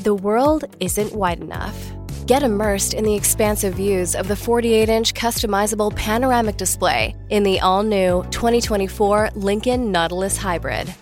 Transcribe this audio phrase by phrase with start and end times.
[0.00, 1.92] The world isn't wide enough.
[2.26, 7.60] Get immersed in the expansive views of the 48 inch customizable panoramic display in the
[7.60, 10.92] all new 2024 Lincoln Nautilus Hybrid.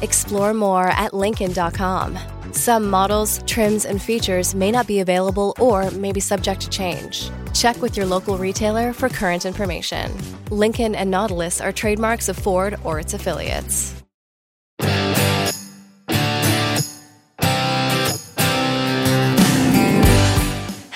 [0.00, 2.18] Explore more at Lincoln.com.
[2.52, 7.30] Some models, trims, and features may not be available or may be subject to change.
[7.52, 10.10] Check with your local retailer for current information.
[10.50, 13.97] Lincoln and Nautilus are trademarks of Ford or its affiliates.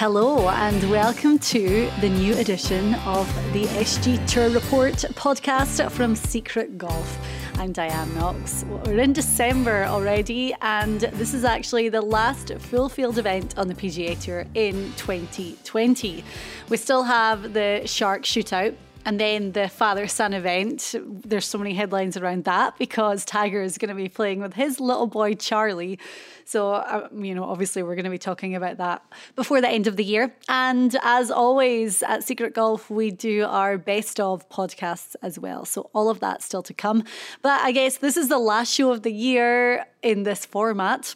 [0.03, 6.77] Hello, and welcome to the new edition of the SG Tour Report podcast from Secret
[6.77, 7.19] Golf.
[7.55, 8.65] I'm Diane Knox.
[8.85, 13.75] We're in December already, and this is actually the last full field event on the
[13.75, 16.25] PGA Tour in 2020.
[16.69, 21.75] We still have the Shark Shootout and then the father son event, there's so many
[21.75, 25.99] headlines around that because Tiger is going to be playing with his little boy Charlie.
[26.45, 29.03] So, uh, you know, obviously we're going to be talking about that
[29.35, 30.35] before the end of the year.
[30.49, 35.65] And as always at Secret Golf, we do our best of podcasts as well.
[35.65, 37.05] So, all of that still to come.
[37.43, 41.15] But I guess this is the last show of the year in this format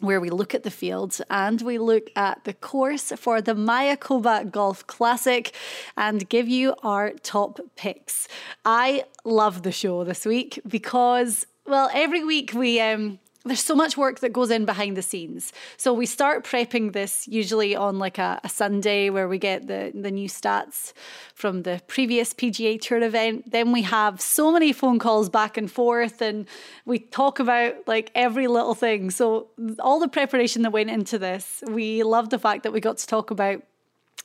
[0.00, 4.50] where we look at the fields and we look at the course for the Mayakoba
[4.50, 5.54] Golf Classic
[5.96, 8.26] and give you our top picks.
[8.64, 13.96] I love the show this week because, well, every week we um, there's so much
[13.96, 15.52] work that goes in behind the scenes.
[15.78, 19.92] So we start prepping this usually on like a, a, Sunday where we get the,
[19.94, 20.92] the new stats
[21.34, 23.50] from the previous PGA Tour event.
[23.50, 26.46] Then we have so many phone calls back and forth and
[26.84, 29.10] we talk about like every little thing.
[29.10, 29.48] So
[29.78, 33.06] all the preparation that went into this, we love the fact that we got to
[33.06, 33.62] talk about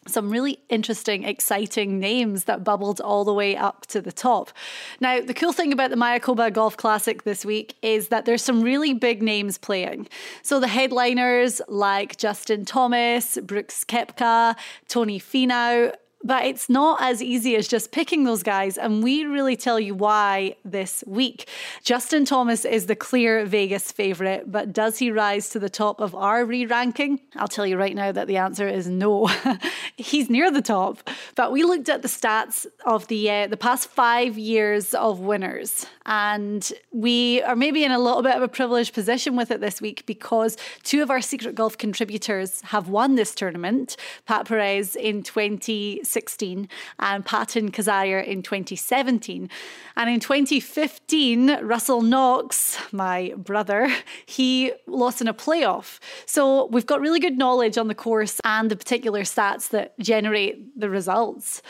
[0.08, 4.52] some really interesting, exciting names that bubbled all the way up to the top.
[5.00, 8.62] Now, the cool thing about the Mayakoba Golf Classic this week is that there's some
[8.62, 10.08] really big names playing.
[10.44, 14.56] So the headliners like Justin Thomas, Brooks Koepka,
[14.88, 15.94] Tony Finau,
[16.26, 18.80] but it's not as easy as just picking those guys.
[18.80, 21.48] And we really tell you why this week.
[21.84, 26.16] Justin Thomas is the clear Vegas favourite, but does he rise to the top of
[26.16, 27.20] our re ranking?
[27.36, 29.28] I'll tell you right now that the answer is no.
[29.98, 31.08] He's near the top.
[31.36, 35.86] But we looked at the stats of the, uh, the past five years of winners.
[36.08, 39.80] And we are maybe in a little bit of a privileged position with it this
[39.80, 45.22] week because two of our Secret Golf contributors have won this tournament Pat Perez in
[45.22, 49.50] 2016 2016 and Patton Kizzire in 2017.
[49.98, 53.90] And in 2015, Russell Knox, my brother,
[54.26, 56.00] he lost in a playoff.
[56.26, 60.80] So we've got really good knowledge on the course and the particular stats that generate
[60.80, 61.62] the results.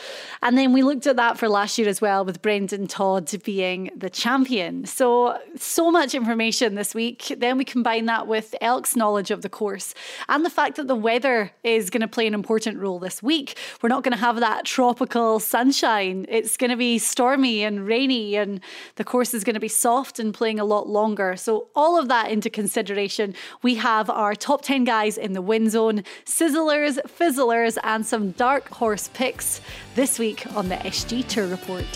[0.42, 3.90] And then we looked at that for last year as well with Brendon Todd being
[3.96, 4.86] the champion.
[4.86, 7.34] So, so much information this week.
[7.38, 9.94] Then we combine that with Elk's knowledge of the course
[10.28, 13.56] and the fact that the weather is going to play an important role this week.
[13.82, 16.26] We're not going to have have that tropical sunshine.
[16.28, 18.60] It's going to be stormy and rainy, and
[18.96, 21.36] the course is going to be soft and playing a lot longer.
[21.36, 25.70] So, all of that into consideration, we have our top 10 guys in the win
[25.70, 29.60] zone, sizzlers, fizzlers, and some dark horse picks
[29.94, 31.86] this week on the SG Tour Report.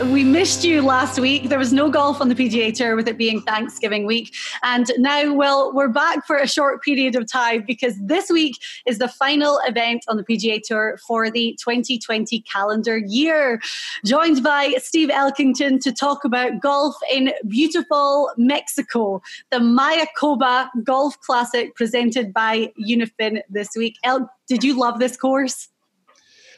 [0.00, 1.50] We missed you last week.
[1.50, 4.34] There was no golf on the PGA Tour with it being Thanksgiving week.
[4.62, 8.56] And now, well, we're back for a short period of time because this week
[8.86, 13.60] is the final event on the PGA Tour for the 2020 calendar year.
[14.06, 21.74] Joined by Steve Elkington to talk about golf in beautiful Mexico, the Mayakoba Golf Classic
[21.76, 23.96] presented by Unifin this week.
[24.04, 25.68] El, did you love this course?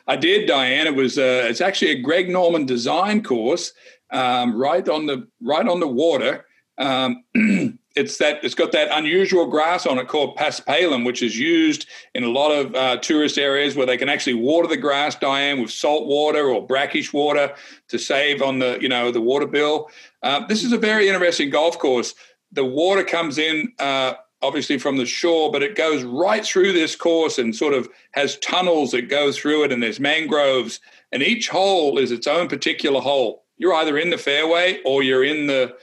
[0.07, 0.87] I did, Diane.
[0.87, 3.73] It was uh, it's actually a Greg Norman design course,
[4.11, 6.45] um, right on the right on the water.
[6.77, 7.25] Um,
[7.97, 12.25] it's that it's got that unusual grass on it called paspalum, which is used in
[12.25, 15.71] a lot of uh, tourist areas where they can actually water the grass, Diane, with
[15.71, 17.55] salt water or brackish water
[17.89, 19.91] to save on the you know the water bill.
[20.23, 22.15] Uh, this is a very interesting golf course.
[22.53, 26.95] The water comes in uh, obviously from the shore, but it goes right through this
[26.95, 30.81] course and sort of has tunnels that go through it, and there's mangroves,
[31.13, 33.45] and each hole is its own particular hole.
[33.57, 35.75] You're either in the fairway or you're in the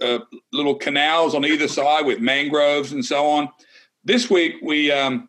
[0.00, 0.20] uh,
[0.52, 3.48] little canals on either side with mangroves and so on.
[4.04, 5.28] This week we um,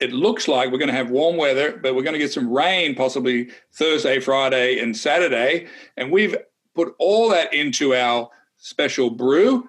[0.00, 2.50] it looks like we're going to have warm weather, but we're going to get some
[2.50, 5.66] rain possibly Thursday, Friday, and Saturday,
[5.96, 6.36] and we've
[6.74, 9.68] put all that into our special brew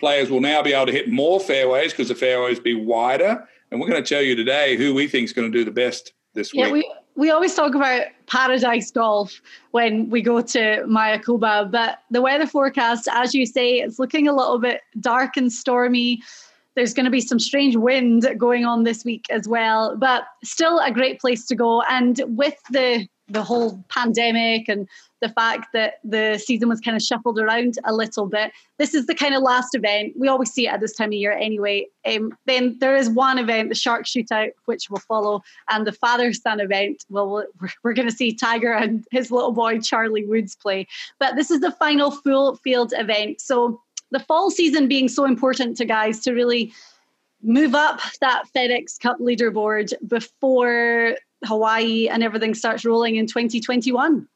[0.00, 3.46] players will now be able to hit more fairways because the fairways be wider.
[3.70, 5.70] And we're going to tell you today who we think is going to do the
[5.70, 6.84] best this yeah, week.
[6.84, 9.42] We- we always talk about paradise golf
[9.72, 14.34] when we go to Mayakoba, but the weather forecast, as you say, it's looking a
[14.34, 16.22] little bit dark and stormy.
[16.76, 20.78] There's going to be some strange wind going on this week as well, but still
[20.78, 21.82] a great place to go.
[21.82, 24.88] And with the the whole pandemic and
[25.20, 28.52] the fact that the season was kind of shuffled around a little bit.
[28.78, 30.14] This is the kind of last event.
[30.16, 31.86] We always see it at this time of year anyway.
[32.06, 36.32] Um, then there is one event, the Shark Shootout, which will follow, and the father
[36.32, 37.04] son event.
[37.10, 37.44] Well,
[37.82, 40.86] we're, going to see Tiger and his little boy Charlie Woods play.
[41.18, 43.40] But this is the final full field event.
[43.40, 43.80] So
[44.10, 46.72] the fall season being so important to guys to really
[47.42, 54.28] move up that FedEx Cup leaderboard before Hawaii and everything starts rolling in 2021.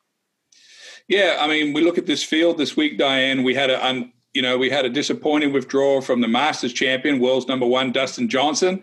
[1.09, 3.43] Yeah, I mean, we look at this field this week, Diane.
[3.43, 7.21] We had a, um, you know, we had a disappointing withdrawal from the Masters champion,
[7.21, 8.83] world's number one, Dustin Johnson.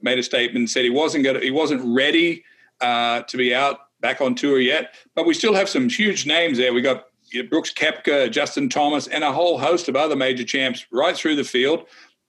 [0.00, 2.44] Made a statement said he wasn't going he wasn't ready
[2.80, 4.94] uh, to be out back on tour yet.
[5.14, 6.74] But we still have some huge names there.
[6.74, 10.44] We got you know, Brooks Koepka, Justin Thomas, and a whole host of other major
[10.44, 11.86] champs right through the field.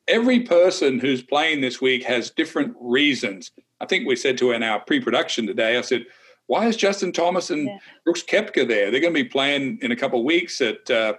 [0.08, 3.52] Every person who's playing this week has different reasons.
[3.80, 6.06] I think we said to in our pre-production today, I said,
[6.48, 7.78] why is Justin Thomas and yeah.
[8.04, 8.92] Brooks Koepka there?
[8.92, 11.14] They're going to be playing in a couple of weeks at uh,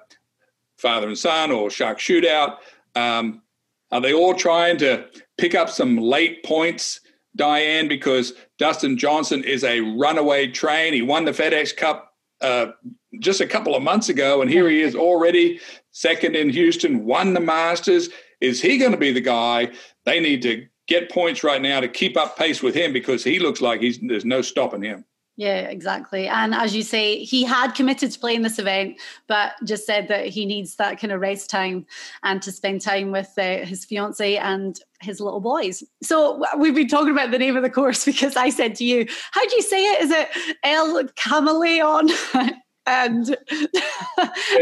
[0.76, 2.56] Father and Son or Shark Shootout.
[2.94, 3.43] Um,
[3.91, 5.06] are they all trying to
[5.38, 7.00] pick up some late points,
[7.37, 7.88] Diane?
[7.88, 10.93] Because Dustin Johnson is a runaway train.
[10.93, 12.73] He won the FedEx Cup uh,
[13.20, 15.61] just a couple of months ago, and here he is already
[15.93, 18.11] second in Houston, won the Masters.
[18.41, 19.70] Is he going to be the guy
[20.05, 23.38] they need to get points right now to keep up pace with him because he
[23.38, 25.05] looks like he's there's no stopping him.
[25.37, 26.29] Yeah, exactly.
[26.29, 30.27] And as you say, he had committed to playing this event, but just said that
[30.27, 31.87] he needs that kind of race time
[32.23, 35.83] and to spend time with uh, his fiance and his little boys.
[36.03, 39.07] So we've been talking about the name of the course because I said to you,
[39.33, 40.03] how do you say it?
[40.03, 40.29] Is it
[40.63, 42.11] El Camaleon?
[42.87, 43.37] and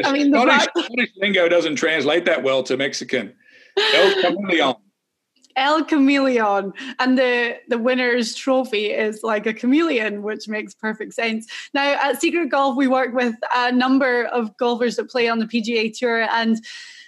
[0.05, 3.35] I mean, the Spanish, fact- Scottish lingo doesn't translate that well to Mexican.
[3.77, 4.77] El Camaleon.
[5.57, 11.47] El Chameleon, and the the winner's trophy is like a chameleon, which makes perfect sense.
[11.75, 15.47] Now at Secret Golf, we work with a number of golfers that play on the
[15.47, 16.59] PGA Tour, and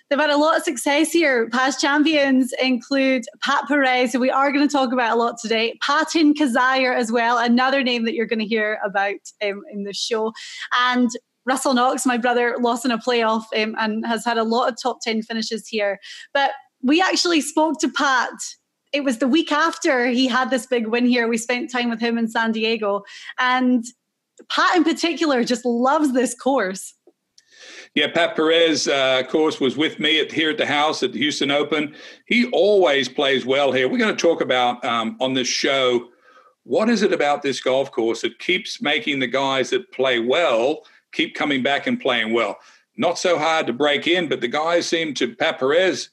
[0.09, 1.49] they've had a lot of success here.
[1.51, 5.79] Past champions include Pat Perez, who we are going to talk about a lot today,
[5.81, 9.95] Patton Kizzire as well, another name that you're going to hear about um, in the
[9.95, 10.33] show,
[10.79, 11.11] and
[11.47, 14.81] Russell Knox, my brother, lost in a playoff um, and has had a lot of
[14.81, 15.99] top 10 finishes here.
[16.33, 16.53] But
[16.85, 18.33] we actually spoke to Pat.
[18.93, 21.27] It was the week after he had this big win here.
[21.27, 23.03] We spent time with him in San Diego.
[23.39, 23.85] And
[24.49, 26.95] Pat, in particular, just loves this course.
[27.95, 31.13] Yeah, Pat Perez, uh, of course, was with me at, here at the house at
[31.13, 31.95] the Houston Open.
[32.27, 33.89] He always plays well here.
[33.89, 36.09] We're going to talk about um, on this show
[36.65, 40.83] what is it about this golf course that keeps making the guys that play well
[41.13, 42.59] keep coming back and playing well.
[42.97, 46.11] Not so hard to break in, but the guys seem to Pat Perez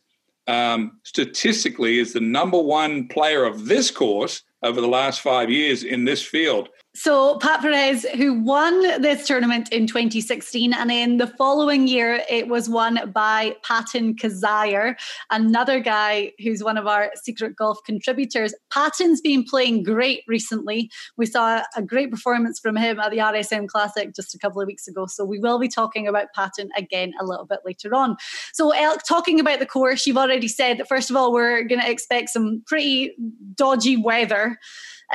[0.51, 5.83] um, statistically is the number one player of this course over the last five years
[5.83, 6.67] in this field.
[6.93, 12.49] So Pat Perez, who won this tournament in 2016, and in the following year it
[12.49, 14.95] was won by Patton Kizzire,
[15.29, 18.53] another guy who's one of our secret golf contributors.
[18.71, 20.91] Patton's been playing great recently.
[21.15, 24.67] We saw a great performance from him at the RSM Classic just a couple of
[24.67, 25.05] weeks ago.
[25.05, 28.17] So we will be talking about Patton again a little bit later on.
[28.51, 31.79] So Elk, talking about the course, you've already said that first of all we're going
[31.79, 33.15] to expect some pretty
[33.55, 34.57] dodgy weather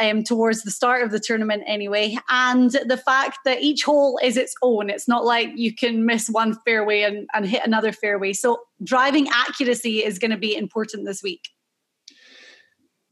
[0.01, 2.17] um, towards the start of the tournament anyway.
[2.29, 6.29] And the fact that each hole is its own, it's not like you can miss
[6.29, 8.33] one fairway and, and hit another fairway.
[8.33, 11.49] So driving accuracy is going to be important this week.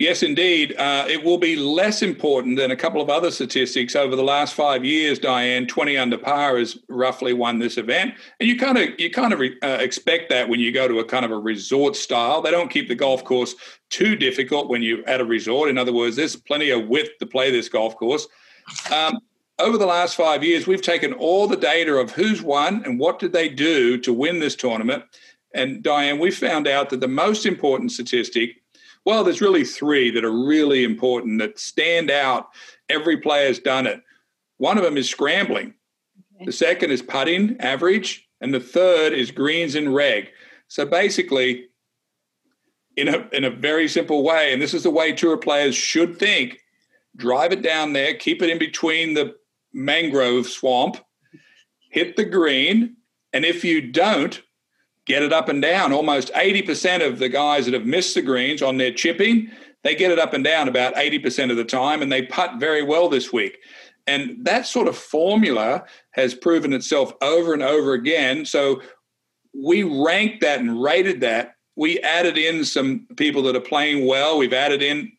[0.01, 0.75] Yes, indeed.
[0.77, 4.55] Uh, it will be less important than a couple of other statistics over the last
[4.55, 5.21] five years.
[5.21, 9.33] Diane, twenty under par has roughly won this event, and you kind of you kind
[9.33, 12.43] of uh, expect that when you go to a kind of a resort style.
[12.43, 13.55] They don't keep the golf course
[13.89, 15.71] too difficult when you're at a resort.
[15.71, 18.27] In other words, there's plenty of width to play this golf course.
[18.91, 19.21] Um,
[19.61, 23.21] over the last five years, we've taken all the data of who's won and what
[23.21, 25.05] did they do to win this tournament.
[25.55, 28.57] And Diane, we found out that the most important statistic
[29.05, 32.49] well, there's really three that are really important that stand out.
[32.89, 34.01] Every player's done it.
[34.57, 35.75] One of them is scrambling.
[36.37, 36.47] Okay.
[36.47, 40.31] The second is putting average, and the third is greens and reg.
[40.69, 41.67] So basically,
[42.97, 46.19] in a in a very simple way, and this is the way tour players should
[46.19, 46.59] think:
[47.17, 49.35] drive it down there, keep it in between the
[49.73, 50.97] mangrove swamp,
[51.91, 52.97] hit the green,
[53.33, 54.41] and if you don't,
[55.07, 55.93] get it up and down.
[55.93, 59.51] Almost 80% of the guys that have missed the greens on their chipping,
[59.83, 62.83] they get it up and down about 80% of the time, and they putt very
[62.83, 63.59] well this week.
[64.07, 68.45] And that sort of formula has proven itself over and over again.
[68.45, 68.83] So
[69.55, 71.55] we ranked that and rated that.
[71.77, 74.39] We added in some people that are playing well.
[74.39, 75.13] We've added in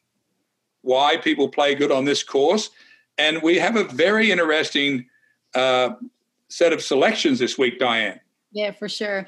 [0.81, 2.69] why people play good on this course.
[3.17, 5.07] And we have a very interesting
[5.55, 5.91] uh,
[6.49, 8.19] set of selections this week, Diane.
[8.55, 9.25] Yeah, for sure.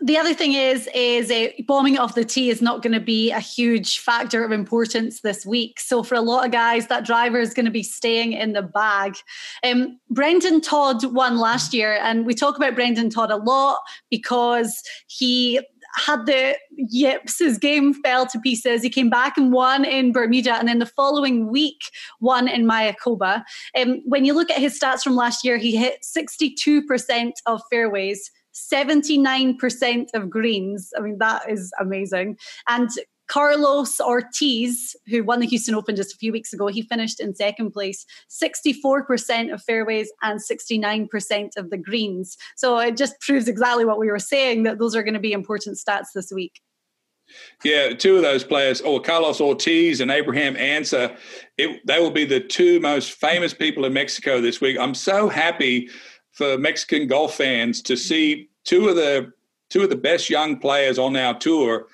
[0.00, 1.32] The other thing is, is
[1.68, 5.46] bombing off the tee is not going to be a huge factor of importance this
[5.46, 5.78] week.
[5.78, 8.62] So for a lot of guys, that driver is going to be staying in the
[8.62, 9.14] bag.
[9.62, 13.78] Um, Brendon Todd won last year, and we talk about Brendon Todd a lot
[14.10, 15.60] because he
[15.94, 17.38] had the yips.
[17.38, 18.82] His game fell to pieces.
[18.82, 23.44] He came back and won in Bermuda, and then the following week won in Mayakoba.
[23.80, 28.32] Um, when you look at his stats from last year, he hit 62% of fairways.
[28.70, 30.92] 79% of greens.
[30.96, 32.38] I mean, that is amazing.
[32.68, 32.90] And
[33.28, 37.34] Carlos Ortiz, who won the Houston Open just a few weeks ago, he finished in
[37.34, 42.36] second place, 64% of fairways and 69% of the greens.
[42.56, 45.32] So it just proves exactly what we were saying that those are going to be
[45.32, 46.60] important stats this week.
[47.62, 51.14] Yeah, two of those players, or Carlos Ortiz and Abraham Ancer,
[51.58, 54.78] it, they will be the two most famous people in Mexico this week.
[54.78, 55.90] I'm so happy
[56.32, 59.32] for Mexican golf fans to see two of the
[59.70, 61.86] two of the best young players on our tour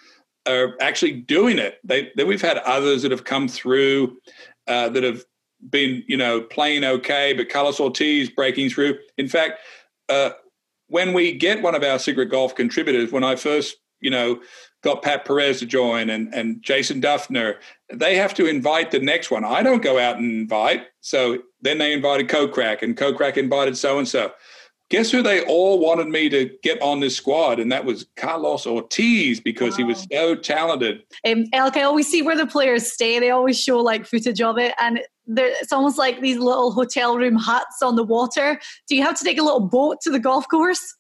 [0.46, 1.78] are actually doing it.
[1.84, 4.18] They, they we've had others that have come through
[4.66, 5.24] uh, that have
[5.70, 8.98] been you know playing okay, but Carlos Ortiz breaking through.
[9.16, 9.60] In fact,
[10.08, 10.30] uh,
[10.88, 14.40] when we get one of our secret golf contributors, when I first you know
[14.82, 17.54] got Pat Perez to join and, and Jason Dufner,
[17.90, 19.44] they have to invite the next one.
[19.44, 20.88] I don't go out and invite.
[21.00, 24.32] So then they invited Kokrak and Kokrak invited so and so.
[24.90, 27.58] Guess who they all wanted me to get on this squad?
[27.58, 29.76] And that was Carlos Ortiz because wow.
[29.78, 31.02] he was so talented.
[31.26, 33.18] Um, Elk, I always see where the players stay.
[33.18, 34.74] They always show like footage of it.
[34.78, 38.60] And it's almost like these little hotel room huts on the water.
[38.88, 40.94] Do you have to take a little boat to the golf course?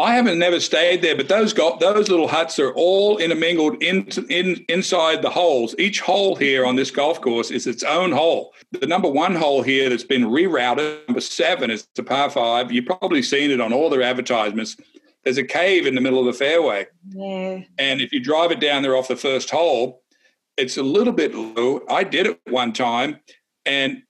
[0.00, 4.06] I haven't never stayed there, but those got those little huts are all intermingled in,
[4.30, 5.74] in inside the holes.
[5.76, 8.54] Each hole here on this golf course is its own hole.
[8.70, 12.70] The number one hole here that's been rerouted, number seven, is the par five.
[12.70, 14.76] You've probably seen it on all their advertisements.
[15.24, 17.62] There's a cave in the middle of the fairway, yeah.
[17.78, 20.02] and if you drive it down there off the first hole,
[20.56, 21.82] it's a little bit low.
[21.90, 23.18] I did it one time,
[23.66, 24.04] and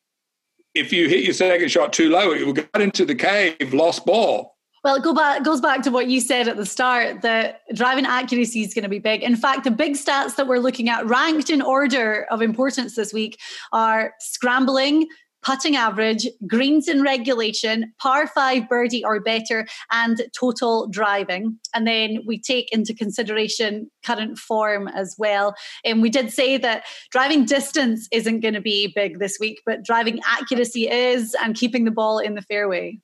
[0.74, 4.04] if you hit your second shot too low, it will go into the cave, lost
[4.04, 7.62] ball well, it go back, goes back to what you said at the start that
[7.74, 9.22] driving accuracy is going to be big.
[9.22, 13.12] In fact, the big stats that we're looking at, ranked in order of importance this
[13.12, 13.38] week,
[13.72, 15.08] are scrambling,
[15.42, 21.58] putting average, greens in regulation, par five birdie or better, and total driving.
[21.74, 25.54] And then we take into consideration current form as well.
[25.84, 29.84] And we did say that driving distance isn't going to be big this week, but
[29.84, 32.98] driving accuracy is, and keeping the ball in the fairway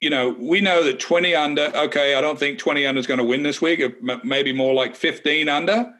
[0.00, 3.18] you know, we know that 20 under, okay, I don't think 20 under is going
[3.18, 3.82] to win this week,
[4.24, 5.92] maybe more like 15 under.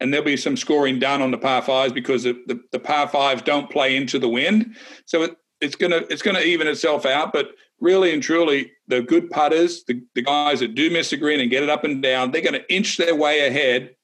[0.00, 3.08] And there'll be some scoring done on the par fives because the, the, the par
[3.08, 4.74] fives don't play into the wind.
[5.06, 7.32] So it, it's gonna it's gonna even itself out.
[7.32, 11.40] But really and truly, the good putters, the, the guys that do miss the green
[11.40, 13.94] and get it up and down, they're going to inch their way ahead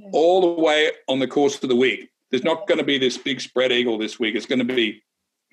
[0.00, 0.10] okay.
[0.12, 2.10] all the way on the course of the week.
[2.30, 4.34] There's not going to be this big spread eagle this week.
[4.34, 5.02] It's going to be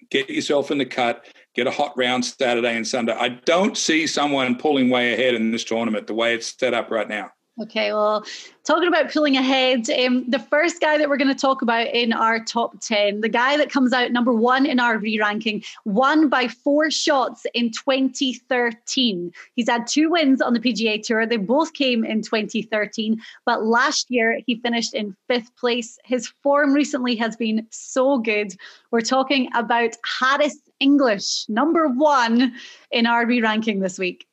[0.10, 3.14] get yourself in the cut, get a hot round Saturday and Sunday.
[3.14, 6.92] I don't see someone pulling way ahead in this tournament the way it's set up
[6.92, 7.32] right now.
[7.62, 8.26] Okay, well,
[8.64, 12.12] talking about pulling ahead, um, the first guy that we're going to talk about in
[12.12, 16.28] our top 10, the guy that comes out number one in our re ranking, won
[16.28, 19.32] by four shots in 2013.
[19.54, 21.28] He's had two wins on the PGA Tour.
[21.28, 26.00] They both came in 2013, but last year he finished in fifth place.
[26.04, 28.56] His form recently has been so good.
[28.90, 32.56] We're talking about Harris English, number one
[32.90, 34.26] in our re ranking this week.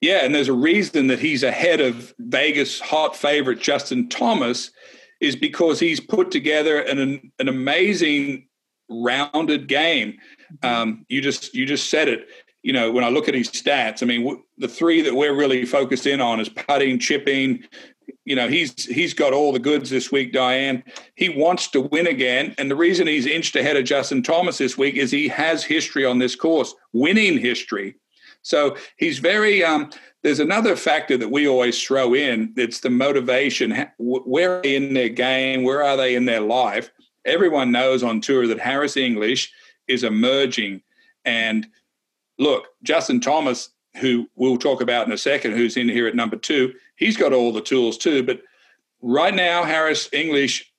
[0.00, 4.70] Yeah, and there's a reason that he's ahead of Vegas hot favorite Justin Thomas
[5.20, 8.48] is because he's put together an an amazing
[8.88, 10.18] rounded game.
[10.62, 10.68] Mm-hmm.
[10.68, 12.28] Um, you just you just said it.
[12.62, 15.34] You know, when I look at his stats, I mean, w- the three that we're
[15.34, 17.62] really focused in on is putting, chipping.
[18.24, 20.82] You know, he's he's got all the goods this week, Diane.
[21.14, 24.76] He wants to win again, and the reason he's inched ahead of Justin Thomas this
[24.76, 27.96] week is he has history on this course, winning history.
[28.46, 29.64] So he's very.
[29.64, 29.90] Um,
[30.22, 32.54] there's another factor that we always throw in.
[32.56, 33.88] It's the motivation.
[33.98, 35.64] Where are they in their game?
[35.64, 36.92] Where are they in their life?
[37.24, 39.52] Everyone knows on tour that Harris English
[39.88, 40.82] is emerging.
[41.24, 41.66] And
[42.38, 46.36] look, Justin Thomas, who we'll talk about in a second, who's in here at number
[46.36, 48.22] two, he's got all the tools too.
[48.22, 48.42] But
[49.02, 50.72] right now, Harris English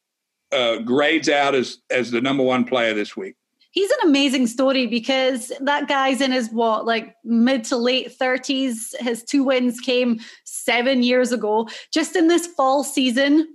[0.53, 3.35] uh, grades out as as the number one player this week
[3.77, 8.95] he's an amazing story because that guy's in his what like mid to late 30s
[8.99, 13.47] his two wins came seven years ago just in this fall season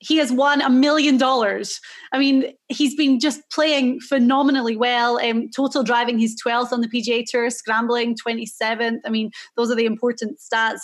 [0.00, 1.78] he has won a million dollars.
[2.10, 5.20] I mean, he's been just playing phenomenally well.
[5.20, 9.00] Um, total driving, he's 12th on the PGA Tour, scrambling 27th.
[9.04, 10.80] I mean, those are the important stats.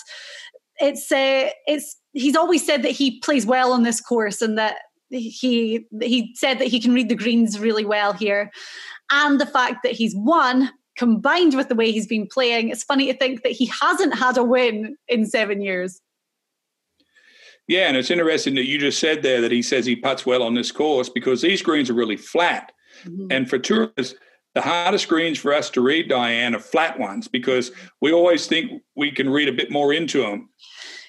[0.80, 4.76] It's uh, it's he's always said that he plays well on this course and that
[5.10, 8.50] he he said that he can read the greens really well here.
[9.10, 13.12] And the fact that he's won combined with the way he's been playing it's funny
[13.12, 16.00] to think that he hasn't had a win in 7 years.
[17.68, 20.42] Yeah and it's interesting that you just said there that he says he puts well
[20.42, 22.72] on this course because these greens are really flat.
[23.04, 23.26] Mm-hmm.
[23.30, 24.14] and for tourists
[24.54, 28.82] the hardest greens for us to read diane are flat ones because we always think
[28.96, 30.48] we can read a bit more into them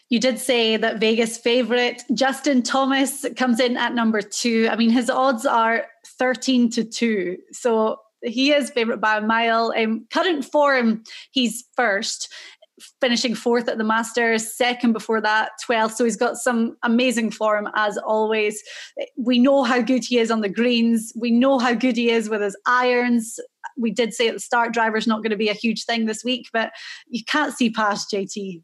[0.09, 4.67] you did say that Vegas favorite Justin Thomas comes in at number two.
[4.71, 5.85] I mean, his odds are
[6.17, 7.37] 13 to 2.
[7.51, 9.73] So he is favorite by a mile.
[9.77, 12.33] Um, current form, he's first,
[13.01, 15.93] finishing fourth at the Masters, second before that, 12th.
[15.93, 18.61] So he's got some amazing form as always.
[19.17, 22.29] We know how good he is on the greens, we know how good he is
[22.29, 23.39] with his irons.
[23.77, 26.23] We did say at the start, driver's not going to be a huge thing this
[26.23, 26.71] week, but
[27.07, 28.61] you can't see past JT.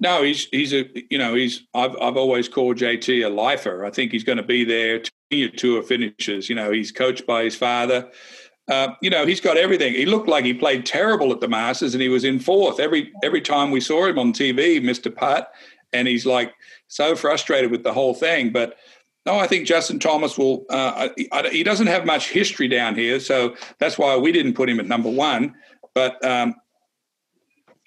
[0.00, 3.84] No, he's he's a you know he's I've I've always called JT a lifer.
[3.84, 6.48] I think he's going to be there to tour finishes.
[6.48, 8.10] You know, he's coached by his father.
[8.66, 9.92] Uh, you know, he's got everything.
[9.94, 13.12] He looked like he played terrible at the Masters, and he was in fourth every
[13.22, 15.50] every time we saw him on TV, Mister Putt,
[15.92, 16.54] and he's like
[16.88, 18.52] so frustrated with the whole thing.
[18.52, 18.76] But
[19.26, 20.64] no, I think Justin Thomas will.
[20.70, 21.08] Uh,
[21.50, 24.86] he doesn't have much history down here, so that's why we didn't put him at
[24.86, 25.54] number one.
[25.94, 26.54] But um,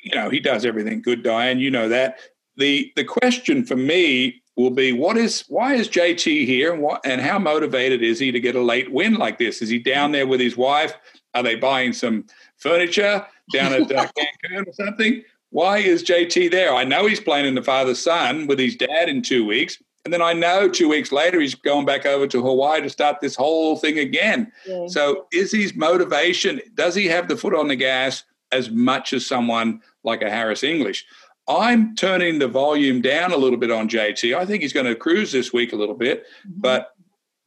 [0.04, 1.60] you know, he does everything good, Diane.
[1.60, 2.20] You know that.
[2.58, 7.02] The the question for me will be what is why is JT here and what
[7.06, 9.62] and how motivated is he to get a late win like this?
[9.62, 10.94] Is he down there with his wife?
[11.34, 12.26] Are they buying some
[12.58, 14.06] furniture down at uh,
[14.52, 15.24] Cancun or something?
[15.50, 16.74] Why is JT there?
[16.74, 19.82] I know he's playing in the father son with his dad in two weeks.
[20.06, 23.22] And then I know two weeks later he's going back over to Hawaii to start
[23.22, 24.52] this whole thing again.
[24.68, 24.88] Yeah.
[24.88, 29.26] So is his motivation, does he have the foot on the gas as much as
[29.26, 31.06] someone like a Harris English.
[31.48, 34.36] I'm turning the volume down a little bit on JT.
[34.36, 36.62] I think he's going to cruise this week a little bit, mm-hmm.
[36.62, 36.92] but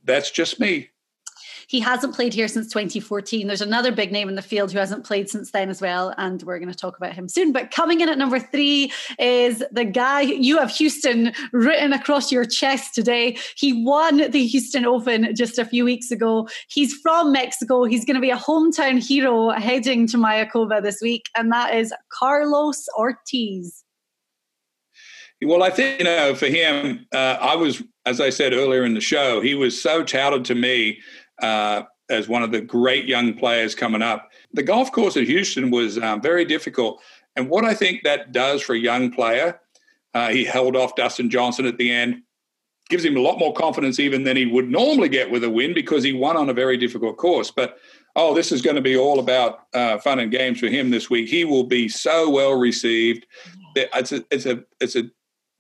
[0.05, 0.91] that's just me.
[1.69, 3.47] He hasn't played here since 2014.
[3.47, 6.41] There's another big name in the field who hasn't played since then as well, and
[6.45, 7.53] we're going to talk about him soon.
[7.53, 12.45] But coming in at number three is the guy you have Houston written across your
[12.45, 13.37] chest today.
[13.57, 16.49] He won the Houston Open just a few weeks ago.
[16.69, 17.85] He's from Mexico.
[17.85, 21.93] He's going to be a hometown hero heading to Mayakoba this week, and that is
[22.11, 23.83] Carlos Ortiz.
[25.45, 28.95] Well, I think, you know, for him, uh, I was, as I said earlier in
[28.95, 31.01] the show, he was so touted to me
[31.43, 34.31] uh, as one of the great young players coming up.
[34.53, 37.03] The golf course at Houston was um, very difficult.
[37.35, 39.61] And what I think that does for a young player,
[40.15, 42.23] uh, he held off Dustin Johnson at the end,
[42.89, 45.75] gives him a lot more confidence even than he would normally get with a win
[45.75, 47.51] because he won on a very difficult course.
[47.51, 47.79] But
[48.15, 51.11] oh, this is going to be all about uh, fun and games for him this
[51.11, 51.29] week.
[51.29, 53.27] He will be so well received.
[53.75, 55.03] It's a, it's a, it's a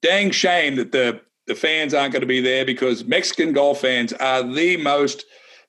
[0.00, 4.12] dang shame that the the fans aren't going to be there because Mexican golf fans
[4.14, 5.24] are the most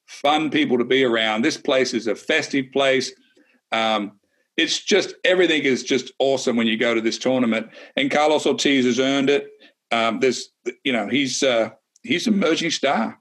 [0.08, 1.44] fun people to be around.
[1.44, 3.12] This place is a festive place.
[3.72, 4.20] Um,
[4.56, 7.70] it's just everything is just awesome when you go to this tournament.
[7.96, 9.48] And Carlos Ortiz has earned it.
[9.92, 10.50] Um, there's,
[10.84, 11.70] you know, he's uh,
[12.04, 13.20] he's an emerging star.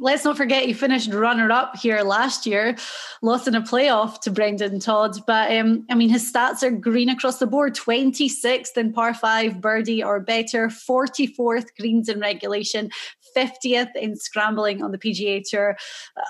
[0.00, 2.76] Let's not forget he finished runner up here last year,
[3.20, 5.18] lost in a playoff to Brendon Todd.
[5.26, 9.60] But um, I mean, his stats are green across the board 26th in par five,
[9.60, 12.90] birdie or better, 44th greens in regulation,
[13.36, 15.76] 50th in scrambling on the PGA Tour,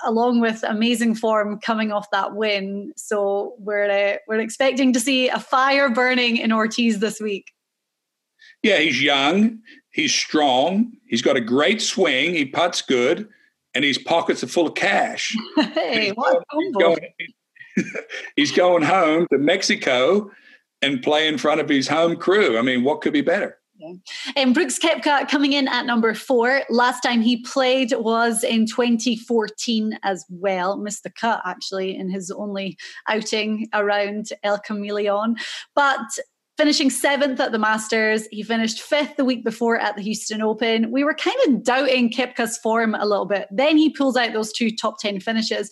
[0.05, 2.93] along with amazing form coming off that win.
[2.97, 7.51] So we're, uh, we're expecting to see a fire burning in Ortiz this week.
[8.63, 9.59] Yeah, he's young,
[9.91, 13.29] he's strong, he's got a great swing, he puts good
[13.77, 15.35] and his pockets are full of cash.
[15.73, 17.95] Hey, he's, what going, he's, going,
[18.35, 20.31] he's going home to Mexico
[20.81, 22.57] and play in front of his home crew.
[22.57, 23.59] I mean, what could be better?
[24.35, 26.63] And Brooks Koepka coming in at number four.
[26.69, 30.77] Last time he played was in 2014 as well.
[30.77, 35.35] Missed the cut actually in his only outing around El Camaleon.
[35.75, 35.99] But
[36.57, 38.27] finishing seventh at the Masters.
[38.31, 40.91] He finished fifth the week before at the Houston Open.
[40.91, 43.47] We were kind of doubting Koepka's form a little bit.
[43.51, 45.69] Then he pulls out those two top 10 finishes.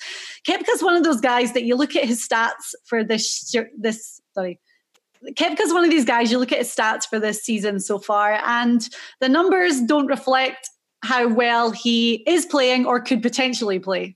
[0.47, 4.59] Koepka's one of those guys that you look at his stats for this, this, sorry,
[5.33, 8.39] Koepka's one of these guys, you look at his stats for this season so far,
[8.45, 8.87] and
[9.19, 10.69] the numbers don't reflect
[11.03, 14.15] how well he is playing or could potentially play.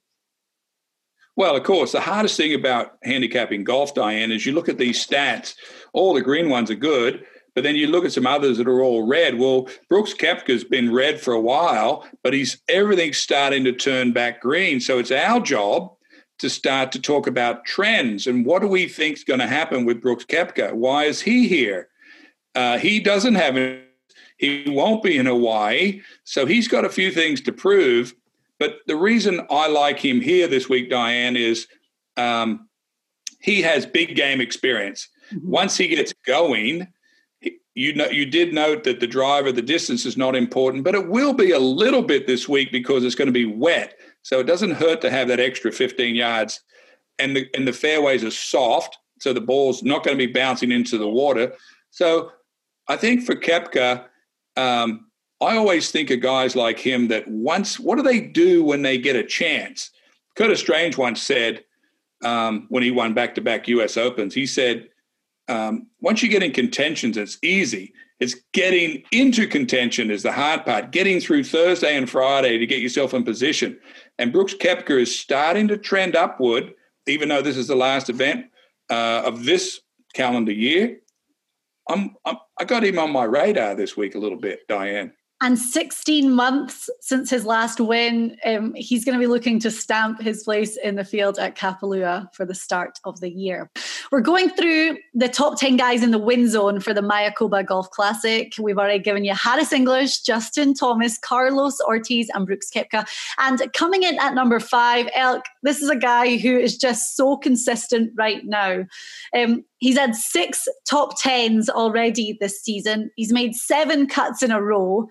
[1.35, 5.05] Well, of course, the hardest thing about handicapping golf, Diane, is you look at these
[5.05, 5.55] stats.
[5.93, 7.23] All the green ones are good,
[7.55, 9.39] but then you look at some others that are all red.
[9.39, 14.41] Well, Brooks Koepka's been red for a while, but he's everything's starting to turn back
[14.41, 14.81] green.
[14.81, 15.95] So it's our job
[16.39, 19.85] to start to talk about trends and what do we think is going to happen
[19.85, 20.73] with Brooks Koepka?
[20.73, 21.89] Why is he here?
[22.55, 23.85] Uh, he doesn't have it.
[24.37, 28.15] He won't be in Hawaii, so he's got a few things to prove.
[28.57, 31.67] But the reason I like him here this week, Diane, is
[32.15, 32.69] um,
[33.41, 35.09] he has big game experience.
[35.33, 35.49] Mm-hmm.
[35.49, 36.87] Once he gets going,
[37.75, 41.07] you know, you did note that the driver, the distance is not important, but it
[41.07, 43.97] will be a little bit this week because it's going to be wet.
[44.21, 46.61] So it doesn't hurt to have that extra 15 yards,
[47.17, 50.71] and the and the fairways are soft, so the ball's not going to be bouncing
[50.71, 51.53] into the water.
[51.91, 52.31] So
[52.87, 54.05] I think for Koepka,
[54.57, 55.09] um,
[55.41, 58.97] I always think of guys like him that once, what do they do when they
[58.97, 59.91] get a chance?
[60.35, 61.63] Curtis Strange once said,
[62.23, 64.89] um, when he won back to back US Opens, he said,
[65.49, 67.93] um, once you get in contentions, it's easy.
[68.19, 72.81] It's getting into contention is the hard part, getting through Thursday and Friday to get
[72.81, 73.79] yourself in position.
[74.17, 76.73] And Brooks Koepka is starting to trend upward,
[77.07, 78.47] even though this is the last event
[78.89, 79.79] uh, of this
[80.13, 80.99] calendar year.
[81.89, 85.13] I'm, I'm, I got him on my radar this week a little bit, Diane.
[85.41, 90.21] And 16 months since his last win, um, he's going to be looking to stamp
[90.21, 93.71] his place in the field at Kapalua for the start of the year.
[94.11, 97.89] We're going through the top 10 guys in the win zone for the Mayakoba Golf
[97.91, 98.53] Classic.
[98.59, 103.07] We've already given you Harris English, Justin Thomas, Carlos Ortiz, and Brooks Koepka.
[103.37, 107.37] And coming in at number five, Elk, this is a guy who is just so
[107.37, 108.83] consistent right now.
[109.33, 113.09] Um, he's had six top tens already this season.
[113.15, 115.07] He's made seven cuts in a row.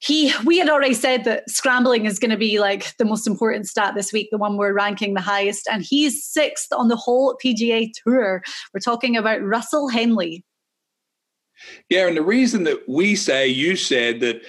[0.00, 3.66] He we had already said that scrambling is going to be like the most important
[3.66, 7.36] stat this week the one we're ranking the highest and he's sixth on the whole
[7.44, 8.42] pga tour.
[8.72, 10.44] We're talking about russell henley.
[11.88, 14.42] Yeah and the reason that we say you said that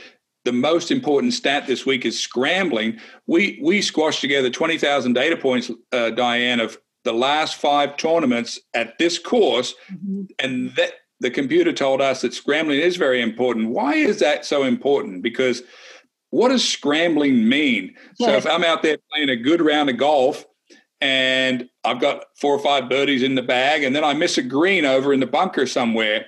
[0.45, 5.71] the most important stat this week is scrambling we we squashed together 20000 data points
[5.91, 10.23] uh, diane of the last five tournaments at this course mm-hmm.
[10.39, 13.69] and that the computer told us that scrambling is very important.
[13.69, 15.21] Why is that so important?
[15.21, 15.63] Because
[16.29, 17.95] what does scrambling mean?
[18.19, 18.27] Yeah.
[18.27, 20.45] So if I'm out there playing a good round of golf
[21.01, 24.41] and I've got four or five birdies in the bag and then I miss a
[24.41, 26.25] green over in the bunker somewhere,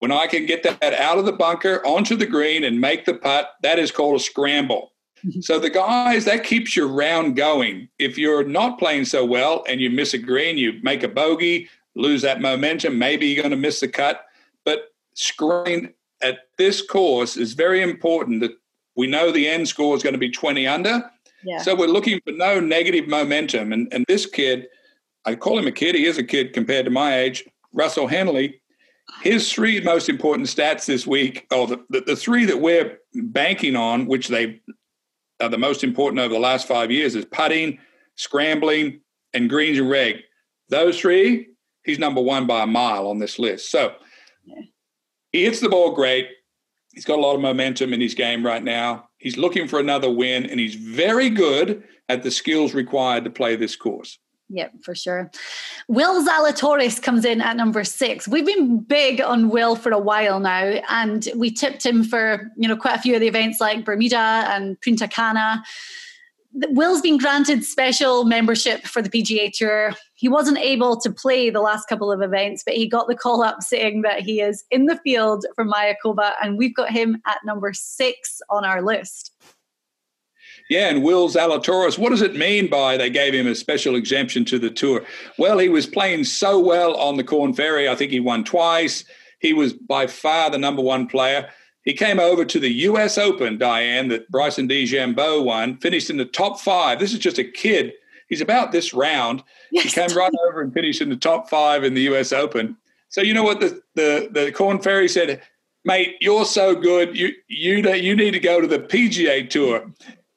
[0.00, 3.14] when I can get that out of the bunker onto the green and make the
[3.14, 4.89] putt, that is called a scramble.
[5.24, 5.40] Mm-hmm.
[5.40, 7.88] So the guys that keeps your round going.
[7.98, 11.68] If you're not playing so well and you miss a green, you make a bogey,
[11.94, 12.98] lose that momentum.
[12.98, 14.24] Maybe you're going to miss the cut.
[14.64, 18.52] But screen at this course is very important that
[18.96, 21.10] we know the end score is going to be 20 under.
[21.42, 21.58] Yeah.
[21.58, 23.72] So we're looking for no negative momentum.
[23.72, 24.68] And, and this kid,
[25.24, 28.60] I call him a kid, he is a kid compared to my age, Russell Henley.
[29.22, 33.74] His three most important stats this week, or the, the, the three that we're banking
[33.74, 34.60] on, which they
[35.40, 37.78] are the most important over the last five years, is putting,
[38.16, 39.00] scrambling,
[39.34, 40.16] and greens and reg.
[40.68, 41.48] Those three,
[41.84, 43.70] he's number one by a mile on this list.
[43.70, 43.94] So
[45.32, 46.28] he hits the ball great.
[46.92, 49.08] He's got a lot of momentum in his game right now.
[49.18, 53.54] He's looking for another win, and he's very good at the skills required to play
[53.54, 54.18] this course.
[54.52, 55.30] Yep, for sure.
[55.86, 58.26] Will Zalatoris comes in at number six.
[58.26, 62.68] We've been big on Will for a while now, and we tipped him for you
[62.68, 64.16] know quite a few of the events like Bermuda
[64.48, 65.62] and Punta Cana.
[66.52, 69.94] Will's been granted special membership for the PGA Tour.
[70.14, 73.44] He wasn't able to play the last couple of events, but he got the call
[73.44, 77.38] up saying that he is in the field for Mayakoba, and we've got him at
[77.44, 79.29] number six on our list.
[80.70, 84.44] Yeah, and Will Zalatoris, what does it mean by they gave him a special exemption
[84.46, 85.04] to the tour?
[85.36, 87.88] Well, he was playing so well on the Korn Ferry.
[87.88, 89.04] I think he won twice.
[89.40, 91.50] He was by far the number one player.
[91.82, 93.18] He came over to the U.S.
[93.18, 97.00] Open, Diane, that Bryson DeChambeau won, finished in the top five.
[97.00, 97.92] This is just a kid.
[98.28, 99.42] He's about this round.
[99.72, 99.86] Yes.
[99.86, 102.32] He came right over and finished in the top five in the U.S.
[102.32, 102.76] Open.
[103.08, 105.42] So you know what the the the Korn Ferry said,
[105.84, 107.16] mate, you're so good.
[107.18, 109.90] You you you need to go to the PGA Tour.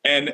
[0.04, 0.34] And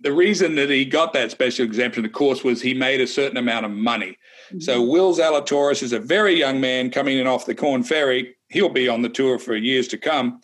[0.00, 3.36] the reason that he got that special exemption, of course, was he made a certain
[3.36, 4.16] amount of money.
[4.48, 4.60] Mm-hmm.
[4.60, 8.36] So Will Zalatoris is a very young man coming in off the Korn Ferry.
[8.48, 10.40] He'll be on the tour for years to come.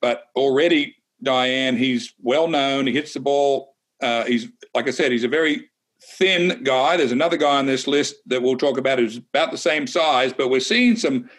[0.00, 2.86] But already, Diane, he's well known.
[2.86, 3.76] He hits the ball.
[4.02, 5.70] Uh, he's like I said, he's a very
[6.18, 6.96] thin guy.
[6.96, 10.32] There's another guy on this list that we'll talk about who's about the same size,
[10.32, 11.30] but we're seeing some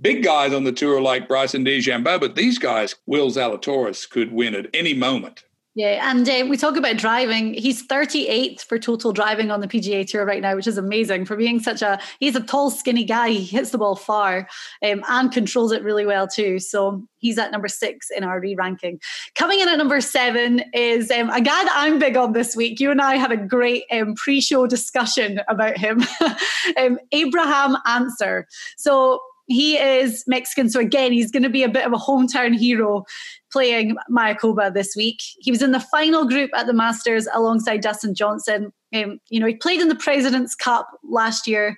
[0.00, 2.20] big guys on the tour like Bryson DeChambeau.
[2.20, 5.44] But these guys, Will Zalatoris, could win at any moment.
[5.76, 7.54] Yeah, and uh, we talk about driving.
[7.54, 11.36] He's 38th for total driving on the PGA Tour right now, which is amazing for
[11.36, 12.00] being such a.
[12.18, 13.30] He's a tall, skinny guy.
[13.30, 14.48] He hits the ball far
[14.84, 16.58] um, and controls it really well too.
[16.58, 18.98] So he's at number six in our re-ranking.
[19.36, 22.80] Coming in at number seven is um, a guy that I'm big on this week.
[22.80, 26.02] You and I had a great um, pre-show discussion about him,
[26.78, 28.48] um, Abraham Ancer.
[28.76, 30.70] So he is Mexican.
[30.70, 33.04] So again, he's going to be a bit of a hometown hero
[33.52, 35.20] playing Mayakoba this week.
[35.38, 38.72] He was in the final group at the Masters alongside Dustin Johnson.
[38.94, 41.76] Um, you know, he played in the President's Cup last year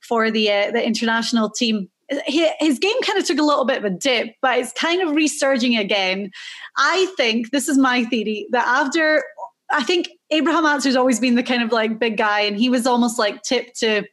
[0.00, 1.88] for the uh, the international team.
[2.26, 5.14] His game kind of took a little bit of a dip, but it's kind of
[5.14, 6.30] resurging again.
[6.76, 9.24] I think this is my theory that after
[9.72, 12.86] I think Abraham Ancer's always been the kind of like big guy, and he was
[12.86, 14.04] almost like tipped to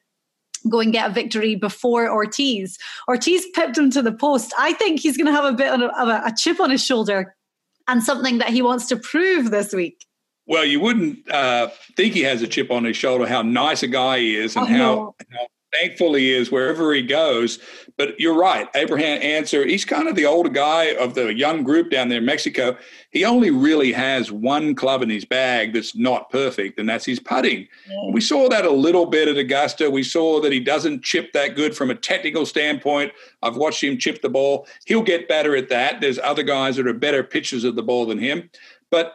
[0.70, 2.78] go and get a victory before Ortiz.
[3.08, 4.54] Ortiz pipped him to the post.
[4.58, 7.36] I think he's going to have a bit of a, a, chip on his shoulder
[7.88, 10.06] and something that he wants to prove this week.
[10.46, 13.88] Well, you wouldn't uh, think he has a chip on his shoulder, how nice a
[13.88, 15.16] guy he is and oh, how, no.
[15.32, 17.60] how thankful he is wherever he goes.
[17.98, 18.68] But you're right.
[18.76, 22.26] Abraham Ancer, he's kind of the older guy of the young group down there in
[22.26, 22.78] Mexico.
[23.12, 27.20] He only really has one club in his bag that's not perfect, and that's his
[27.20, 27.68] putting.
[27.88, 28.12] Yeah.
[28.12, 29.90] We saw that a little bit at Augusta.
[29.90, 33.12] We saw that he doesn't chip that good from a technical standpoint.
[33.44, 34.68] I've watched him chip the ball.
[34.86, 36.02] He'll get better at that.
[36.02, 38.50] There's other guys that are better pitchers of the ball than him.
[38.90, 39.14] But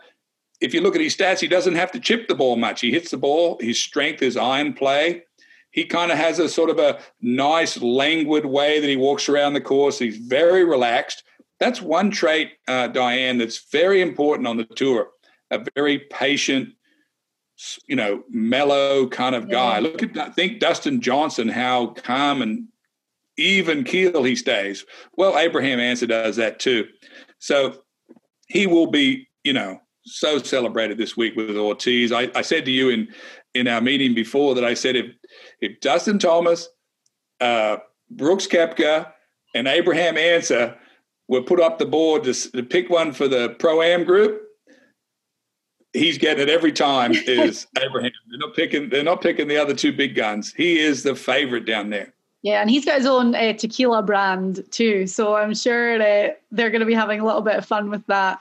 [0.61, 2.81] if you look at his stats, he doesn't have to chip the ball much.
[2.81, 3.59] He hits the ball.
[3.61, 5.26] His strength is iron play
[5.77, 9.53] he kind of has a sort of a nice, languid way that he walks around
[9.53, 9.99] the course.
[9.99, 11.23] He's very relaxed.
[11.61, 15.11] That's one trait, uh, Diane, that's very important on the tour.
[15.51, 16.71] A very patient,
[17.87, 19.75] you know, mellow kind of guy.
[19.79, 19.81] Yeah.
[19.81, 22.69] Look at, think Dustin Johnson, how calm and
[23.37, 24.87] even keel he stays.
[25.19, 26.87] Well, Abraham Ancer does that too.
[27.39, 27.83] So
[28.49, 32.13] he will be, you know, so celebrated this week with Ortiz.
[32.13, 33.09] I, I said to you in
[33.57, 35.07] in our meeting before that I said if
[35.61, 36.69] if Dustin Thomas,
[37.41, 37.79] uh,
[38.11, 39.13] Brooks Koepka,
[39.55, 40.77] and Abraham Ancer
[41.29, 44.43] were put up the board to, to pick one for the pro am group,
[45.93, 47.13] he's getting it every time.
[47.27, 48.13] Is Abraham?
[48.29, 48.89] They're not picking.
[48.89, 50.53] They're not picking the other two big guns.
[50.53, 52.13] He is the favorite down there.
[52.43, 56.71] Yeah, and he's got his own uh, tequila brand too, so I'm sure uh, they're
[56.71, 58.39] going to be having a little bit of fun with that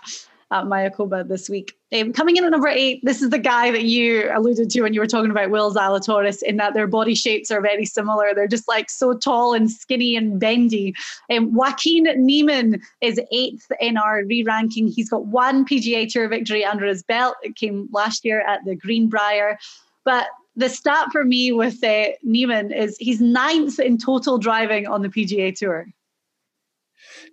[0.52, 1.76] at Mayakoba this week.
[1.96, 4.94] Um, coming in at number eight, this is the guy that you alluded to when
[4.94, 8.34] you were talking about Will Zalatoris, in that their body shapes are very similar.
[8.34, 10.94] They're just like so tall and skinny and bendy.
[11.30, 14.88] Um, Joaquin Niemann is eighth in our re-ranking.
[14.88, 17.36] He's got one PGA Tour victory under his belt.
[17.44, 19.58] It came last year at the Greenbrier.
[20.04, 25.02] But the stat for me with uh, Niemann is he's ninth in total driving on
[25.02, 25.88] the PGA Tour.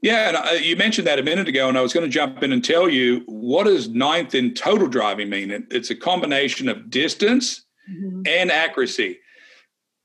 [0.03, 2.43] Yeah, and I, you mentioned that a minute ago, and I was going to jump
[2.43, 5.51] in and tell you what does ninth in total driving mean?
[5.51, 8.23] It, it's a combination of distance mm-hmm.
[8.27, 9.19] and accuracy.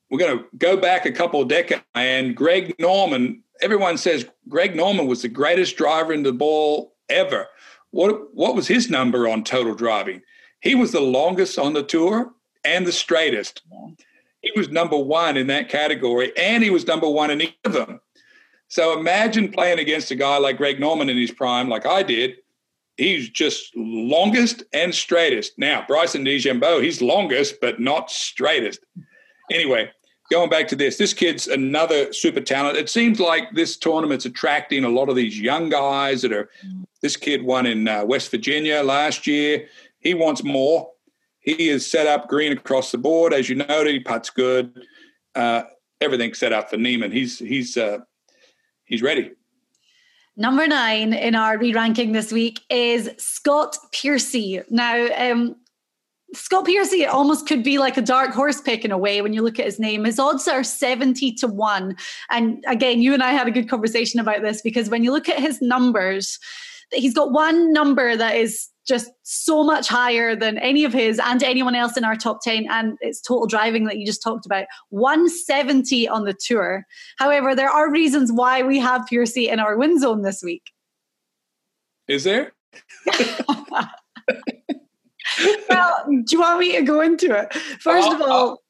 [0.10, 3.43] We're going to go back a couple of decades, and Greg Norman.
[3.62, 7.47] Everyone says Greg Norman was the greatest driver in the ball ever.
[7.91, 10.21] What what was his number on total driving?
[10.62, 12.32] He was the longest on the tour
[12.63, 13.63] and the straightest.
[14.41, 17.73] He was number one in that category, and he was number one in each of
[17.73, 17.99] them.
[18.67, 22.36] So imagine playing against a guy like Greg Norman in his prime, like I did,
[22.97, 25.58] he's just longest and straightest.
[25.58, 28.82] Now, Bryson DeChambeau, he's longest, but not straightest.
[29.51, 29.89] Anyway,
[30.32, 32.77] going back to this, this kid's another super talent.
[32.77, 36.49] It seems like this tournament's attracting a lot of these young guys that are.
[37.01, 39.67] This kid won in uh, West Virginia last year.
[39.99, 40.89] He wants more.
[41.39, 43.93] He is set up green across the board, as you noted.
[43.93, 44.73] He puts good.
[45.36, 45.63] Uh,
[46.01, 47.12] everything's set up for Niemann.
[47.12, 47.99] He's he's uh,
[48.88, 49.32] he's ready.
[50.36, 54.62] Number nine in our re-ranking this week is Scott Piercy.
[54.69, 55.56] Now, um,
[56.34, 59.41] Scott Piercy almost could be like a dark horse pick in a way when you
[59.41, 60.04] look at his name.
[60.04, 61.95] His odds are 70 to 1.
[62.30, 65.30] And again, you and I had a good conversation about this because when you look
[65.30, 66.38] at his numbers,
[66.91, 71.43] he's got one number that is just so much higher than any of his and
[71.43, 74.65] anyone else in our top 10 and it's total driving that you just talked about.
[74.89, 76.86] 170 on the tour.
[77.17, 80.63] However there are reasons why we have piercy in our win zone this week.
[82.08, 82.54] Is there?
[85.69, 87.54] Well do you want me to go into it?
[87.54, 88.63] First of all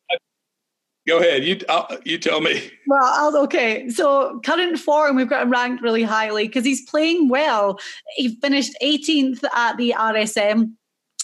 [1.08, 1.46] Go ahead.
[1.46, 2.70] You uh, you tell me.
[2.86, 3.90] Well, I'll, okay.
[3.90, 7.80] So current form, we've got him ranked really highly because he's playing well.
[8.16, 10.74] He finished 18th at the RSM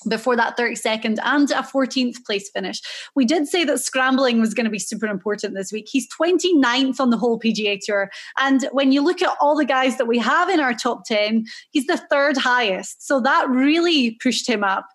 [0.07, 2.81] before that 32nd and a 14th place finish.
[3.15, 5.87] We did say that scrambling was going to be super important this week.
[5.89, 8.09] He's 29th on the whole PGA Tour.
[8.37, 11.45] And when you look at all the guys that we have in our top 10,
[11.71, 13.05] he's the third highest.
[13.05, 14.87] So that really pushed him up.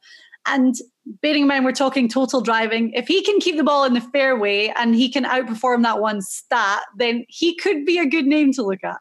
[0.47, 0.77] And
[1.23, 4.01] bearing in mind we're talking total driving, if he can keep the ball in the
[4.01, 8.53] fairway and he can outperform that one stat, then he could be a good name
[8.53, 8.99] to look at.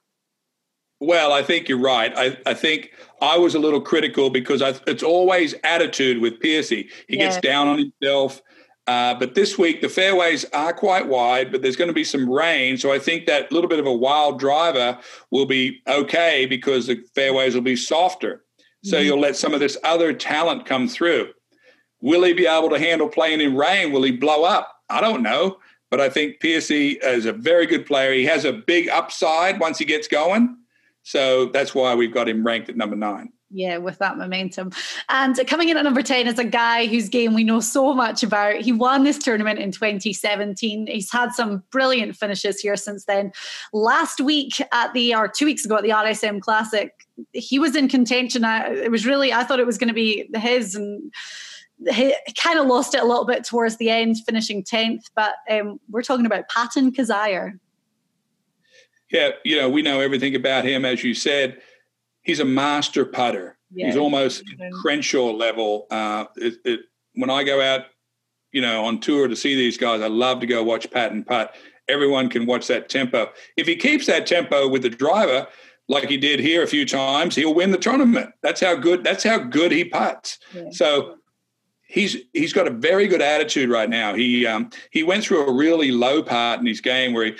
[0.99, 2.11] Well, I think you're right.
[2.17, 2.91] I, I think
[3.21, 6.89] I was a little critical because I, it's always attitude with Piercy.
[7.07, 7.25] He yeah.
[7.25, 8.41] gets down on himself.
[8.87, 12.27] Uh, but this week, the fairways are quite wide, but there's going to be some
[12.27, 12.77] rain.
[12.77, 14.97] So I think that little bit of a wild driver
[15.29, 18.45] will be okay because the fairways will be softer.
[18.83, 19.05] So mm-hmm.
[19.05, 21.31] you'll let some of this other talent come through.
[22.01, 23.91] Will he be able to handle playing in rain?
[23.91, 24.81] Will he blow up?
[24.89, 25.57] I don't know.
[25.89, 28.13] But I think Piercy is a very good player.
[28.13, 30.57] He has a big upside once he gets going.
[31.03, 33.31] So that's why we've got him ranked at number nine.
[33.49, 34.71] Yeah, with that momentum.
[35.07, 38.21] And coming in at number 10 is a guy whose game we know so much
[38.21, 38.55] about.
[38.55, 40.87] He won this tournament in 2017.
[40.87, 43.31] He's had some brilliant finishes here since then.
[43.71, 46.91] Last week at the, or two weeks ago at the RSM Classic,
[47.31, 48.43] he was in contention.
[48.43, 50.75] I, it was really, I thought it was going to be his.
[50.75, 51.13] And
[51.91, 55.03] he kind of lost it a little bit towards the end, finishing 10th.
[55.15, 57.59] But um, we're talking about Patton Kizzire.
[59.11, 60.83] Yeah, you know, we know everything about him.
[60.83, 61.61] As you said,
[62.23, 63.57] he's a master putter.
[63.71, 63.87] Yeah.
[63.87, 64.43] He's almost
[64.81, 65.87] Crenshaw level.
[65.89, 66.79] Uh, it, it,
[67.15, 67.85] when I go out,
[68.51, 71.55] you know, on tour to see these guys, I love to go watch Patton putt.
[71.87, 73.29] Everyone can watch that tempo.
[73.55, 75.47] If he keeps that tempo with the driver,
[75.87, 78.31] like he did here a few times, he'll win the tournament.
[78.41, 79.03] That's how good.
[79.03, 80.39] That's how good he puts.
[80.53, 80.63] Yeah.
[80.71, 81.17] So
[81.87, 84.13] he's he's got a very good attitude right now.
[84.13, 87.35] He um, he went through a really low part in his game where he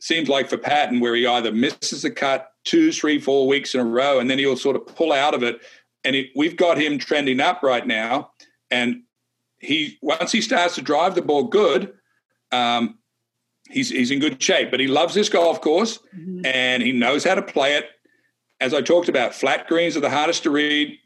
[0.00, 3.80] seems like for Patton, where he either misses the cut two, three, four weeks in
[3.80, 5.60] a row, and then he'll sort of pull out of it.
[6.04, 8.32] And it, we've got him trending up right now.
[8.70, 9.02] And
[9.58, 11.94] he once he starts to drive the ball good,
[12.50, 12.98] um,
[13.70, 14.70] he's he's in good shape.
[14.70, 16.44] But he loves this golf course, mm-hmm.
[16.44, 17.86] and he knows how to play it.
[18.60, 20.96] As I talked about, flat greens are the hardest to read,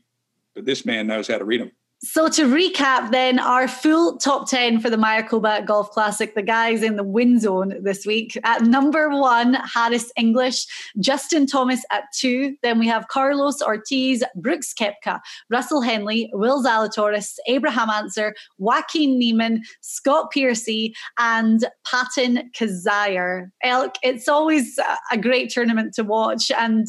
[0.55, 1.73] but this man knows how to read them.
[2.01, 6.83] So to recap, then our full top ten for the Mayakoba Golf Classic, the guys
[6.83, 8.39] in the win zone this week.
[8.45, 10.67] At number one, Harris English,
[11.01, 12.55] Justin Thomas at two.
[12.63, 19.63] Then we have Carlos Ortiz, Brooks Koepka, Russell Henley, Will Zalatoris, Abraham Ancer, Joaquin Niemann,
[19.81, 23.51] Scott Piercy, and Patton Kizzire.
[23.63, 24.79] Elk, it's always
[25.11, 26.87] a great tournament to watch, and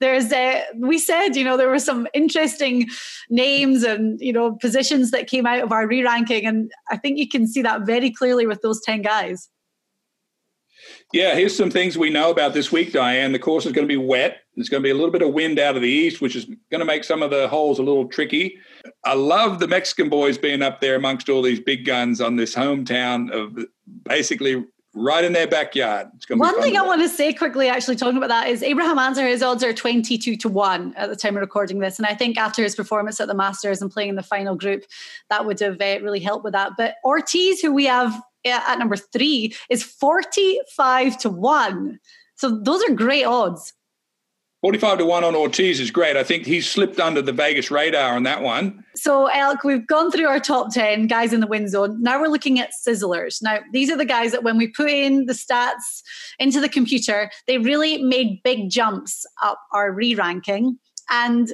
[0.00, 0.64] there's a.
[0.76, 2.88] We said, you know, there were some interesting
[3.30, 7.28] names and you know positions that came out of our re-ranking and i think you
[7.28, 9.48] can see that very clearly with those 10 guys.
[11.12, 13.32] Yeah here's some things we know about this week diane.
[13.32, 14.38] The course is going to be wet.
[14.54, 16.44] There's going to be a little bit of wind out of the east which is
[16.70, 18.58] going to make some of the holes a little tricky.
[19.04, 22.54] I love the mexican boys being up there amongst all these big guns on this
[22.54, 23.66] hometown of
[24.04, 24.64] basically
[24.98, 26.08] right in their backyard.
[26.28, 29.42] One thing I want to say quickly, actually talking about that, is Abraham Ancer, his
[29.42, 31.98] odds are 22 to 1 at the time of recording this.
[31.98, 34.84] And I think after his performance at the Masters and playing in the final group,
[35.30, 36.72] that would have uh, really helped with that.
[36.76, 41.98] But Ortiz, who we have uh, at number three, is 45 to 1.
[42.36, 43.72] So those are great odds.
[44.60, 46.16] 45 to 1 on Ortiz is great.
[46.16, 48.84] I think he's slipped under the Vegas radar on that one.
[48.96, 52.02] So, Elk, we've gone through our top 10 guys in the win zone.
[52.02, 53.40] Now we're looking at sizzlers.
[53.40, 56.02] Now, these are the guys that when we put in the stats
[56.40, 60.78] into the computer, they really made big jumps up our re ranking.
[61.08, 61.52] And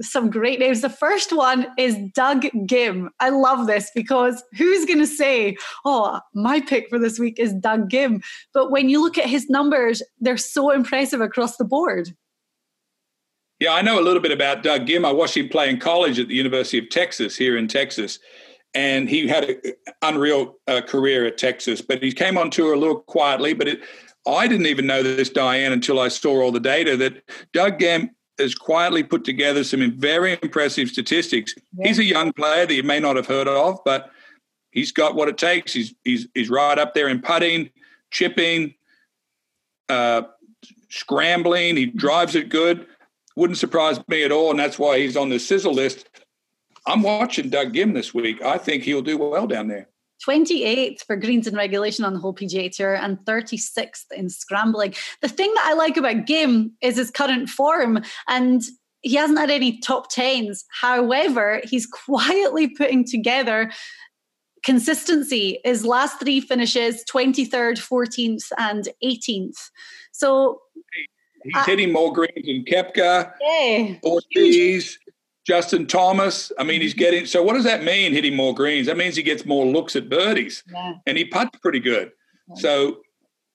[0.00, 0.80] some great names.
[0.80, 3.08] The first one is Doug Ghim.
[3.20, 7.52] I love this because who's going to say, oh, my pick for this week is
[7.54, 8.22] Doug Ghim?
[8.54, 12.10] But when you look at his numbers, they're so impressive across the board.
[13.60, 15.04] Yeah, I know a little bit about Doug Ghim.
[15.04, 18.18] I watched him play in college at the University of Texas here in Texas.
[18.74, 19.60] And he had an
[20.02, 23.54] unreal uh, career at Texas, but he came on tour a little quietly.
[23.54, 23.80] But it,
[24.26, 27.22] I didn't even know this, Diane, until I saw all the data that
[27.52, 31.54] Doug Ghim has quietly put together some very impressive statistics.
[31.76, 31.88] Yeah.
[31.88, 34.10] He's a young player that you may not have heard of, but
[34.70, 35.72] he's got what it takes.
[35.72, 37.70] He's he's he's right up there in putting,
[38.10, 38.74] chipping,
[39.88, 40.22] uh,
[40.88, 41.76] scrambling.
[41.76, 42.86] He drives it good.
[43.36, 46.08] Wouldn't surprise me at all, and that's why he's on the sizzle list.
[46.86, 48.42] I'm watching Doug Ghim this week.
[48.42, 49.88] I think he'll do well down there.
[50.26, 54.94] 28th for greens and regulation on the whole PGA Tour and 36th in scrambling.
[55.22, 58.62] The thing that I like about Ghim is his current form and
[59.02, 60.64] he hasn't had any top 10s.
[60.80, 63.70] However, he's quietly putting together
[64.64, 65.60] consistency.
[65.64, 69.70] His last three finishes 23rd, 14th, and 18th.
[70.12, 70.60] So
[71.44, 74.98] he's uh, hitting more greens than Koepka, yeah, Ortiz,
[75.48, 76.52] Justin Thomas.
[76.58, 77.24] I mean, he's getting.
[77.24, 78.12] So what does that mean?
[78.12, 78.86] Hitting more greens?
[78.86, 80.92] That means he gets more looks at birdies, yeah.
[81.06, 82.12] and he puts pretty good.
[82.50, 82.54] Yeah.
[82.56, 82.98] So,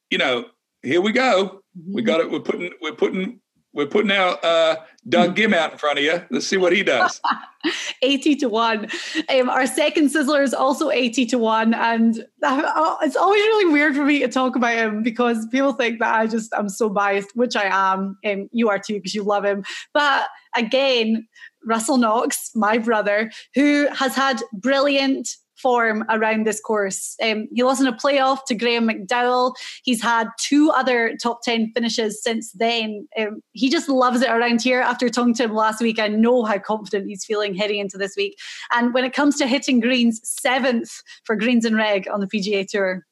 [0.09, 0.45] you know,
[0.81, 1.61] here we go.
[1.77, 1.93] Mm-hmm.
[1.93, 2.31] We got it.
[2.31, 2.71] We're putting.
[2.81, 3.39] We're putting.
[3.75, 4.75] We're putting our uh,
[5.07, 5.53] Doug mm-hmm.
[5.53, 6.23] Out in front of you.
[6.31, 7.19] Let's see what he does.
[8.03, 8.87] 80 to 1.
[9.29, 11.73] Um, our second sizzler is also 80 to 1.
[11.73, 15.99] And uh, it's always really weird for me to talk about him because people think
[15.99, 18.15] that I just, I'm so biased, which I am.
[18.23, 19.63] Um, you are too because you love him.
[19.91, 21.27] But again,
[21.65, 25.29] Russell Knox, my brother, who has had brilliant
[25.63, 27.15] form around this course.
[27.23, 29.55] Um, he lost in a playoff to Graham McDowell.
[29.83, 33.07] He's had two other top 10 finishes since then.
[33.17, 34.81] Um, he just loves it around here.
[34.81, 38.15] After talking to him last week, I know how confident he's feeling heading into this
[38.17, 38.37] week.
[38.73, 42.67] And when it comes to hitting greens, seventh for greens and reg on the PGA
[42.67, 43.05] Tour.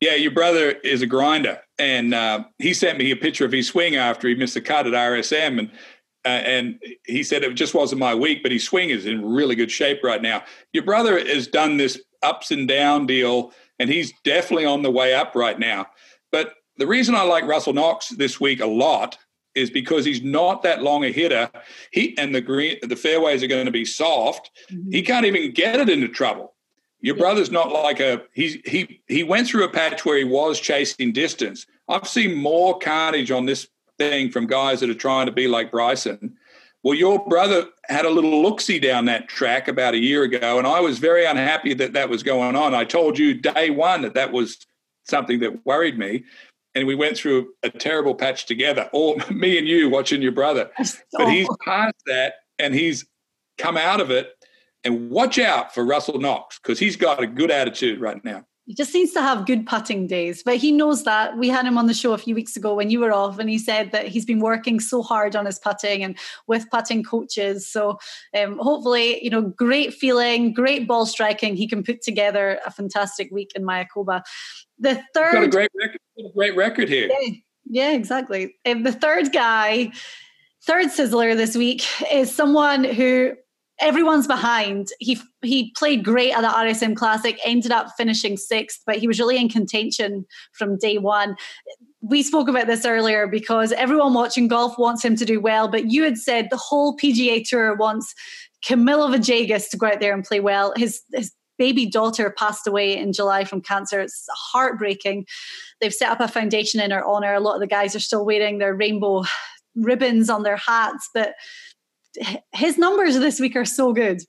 [0.00, 3.68] Yeah, your brother is a grinder, and uh, he sent me a picture of his
[3.68, 5.70] swing after he missed a cut at RSM, and
[6.26, 9.54] uh, and he said it just wasn't my week, but his swing is in really
[9.54, 10.42] good shape right now.
[10.72, 15.14] Your brother has done this ups and down deal, and he's definitely on the way
[15.14, 15.86] up right now.
[16.32, 19.16] But the reason I like Russell Knox this week a lot
[19.54, 21.48] is because he's not that long a hitter.
[21.92, 24.50] He and the green the fairways are going to be soft.
[24.70, 24.90] Mm-hmm.
[24.90, 26.54] He can't even get it into trouble.
[27.00, 30.58] Your brother's not like a he's he he went through a patch where he was
[30.58, 31.66] chasing distance.
[31.88, 33.68] I've seen more carnage on this
[33.98, 36.36] thing from guys that are trying to be like Bryson.
[36.82, 40.66] Well, your brother had a little looksy down that track about a year ago, and
[40.66, 42.74] I was very unhappy that that was going on.
[42.74, 44.64] I told you day one that that was
[45.04, 46.24] something that worried me,
[46.76, 50.70] and we went through a terrible patch together, all me and you watching your brother.
[51.12, 53.04] But he's past that, and he's
[53.58, 54.32] come out of it.
[54.84, 58.46] And watch out for Russell Knox because he's got a good attitude right now.
[58.66, 61.38] He just seems to have good putting days, but he knows that.
[61.38, 63.48] We had him on the show a few weeks ago when you were off, and
[63.48, 67.64] he said that he's been working so hard on his putting and with putting coaches.
[67.64, 68.00] So
[68.36, 71.54] um, hopefully, you know, great feeling, great ball striking.
[71.54, 74.22] He can put together a fantastic week in Mayakoba.
[74.80, 76.00] The third, got a great record.
[76.18, 77.08] A great record here.
[77.08, 77.34] Yeah,
[77.70, 78.56] yeah exactly.
[78.66, 79.92] Um, the third guy,
[80.64, 83.34] third sizzler this week is someone who
[83.80, 84.88] everyone's behind.
[85.00, 89.18] He he played great at the RSM Classic, ended up finishing sixth, but he was
[89.18, 91.36] really in contention from day one.
[92.00, 95.90] We spoke about this earlier because everyone watching golf wants him to do well, but
[95.90, 98.14] you had said the whole PGA Tour wants
[98.64, 100.72] Camilo Villegas to go out there and play well.
[100.76, 104.00] His his baby daughter passed away in July from cancer.
[104.00, 105.26] It's heartbreaking.
[105.80, 107.34] They've set up a foundation in her honor.
[107.34, 109.24] A lot of the guys are still wearing their rainbow
[109.74, 111.34] ribbons on their hats, but
[112.52, 114.20] his numbers this week are so good.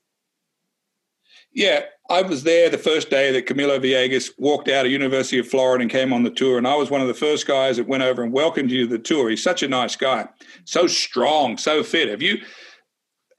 [1.52, 5.48] Yeah, I was there the first day that Camilo Villegas walked out of University of
[5.48, 7.88] Florida and came on the tour, and I was one of the first guys that
[7.88, 9.30] went over and welcomed you to the tour.
[9.30, 10.28] He's such a nice guy,
[10.64, 12.08] so strong, so fit.
[12.08, 12.38] Have you?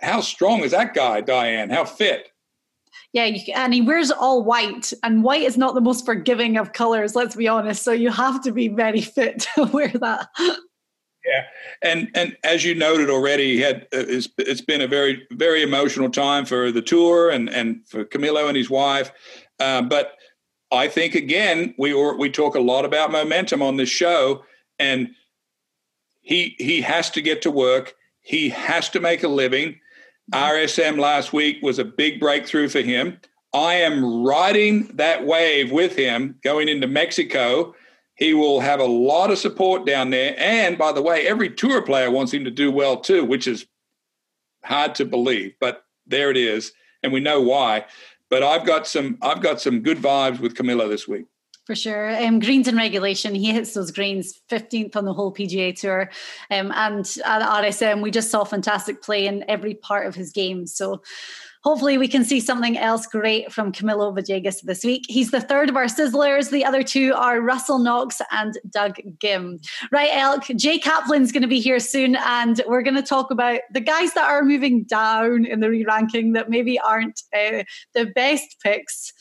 [0.02, 1.70] How strong is that guy, Diane?
[1.70, 2.30] How fit?
[3.12, 7.16] Yeah, and he wears all white, and white is not the most forgiving of colors.
[7.16, 7.84] Let's be honest.
[7.84, 10.28] So you have to be very fit to wear that.
[11.26, 11.44] Yeah,
[11.82, 16.10] and and as you noted already, had uh, it's, it's been a very very emotional
[16.10, 19.12] time for the tour and and for Camilo and his wife.
[19.60, 20.14] Uh, but
[20.72, 24.44] I think again we were, we talk a lot about momentum on this show,
[24.78, 25.10] and
[26.22, 27.96] he he has to get to work.
[28.22, 29.80] He has to make a living.
[30.34, 33.20] RSM last week was a big breakthrough for him.
[33.54, 37.74] I am riding that wave with him going into Mexico
[38.20, 40.36] He will have a lot of support down there.
[40.38, 43.66] And by the way, every tour player wants him to do well too, which is
[44.64, 46.74] hard to believe, but there it is.
[47.02, 47.86] And we know why.
[48.30, 51.26] But I've got some I've got some good vibes with Camilo this week
[51.70, 52.10] for sure.
[52.20, 56.10] Um, greens in regulation, he hits those greens 15th on the whole PGA Tour.
[56.50, 60.66] Um, and at RSM, we just saw fantastic play in every part of his game.
[60.66, 61.04] So
[61.62, 65.04] hopefully we can see something else great from Camilo Villegas this week.
[65.08, 66.50] He's the third of our sizzlers.
[66.50, 69.60] The other two are Russell Knox and Doug Ghim.
[69.92, 73.62] Right, Elk, Jay Kaplan's going to be here soon, and we're going to talk about
[73.74, 78.56] the guys that are moving down in the re-ranking that maybe aren't uh, the best
[78.64, 79.14] picks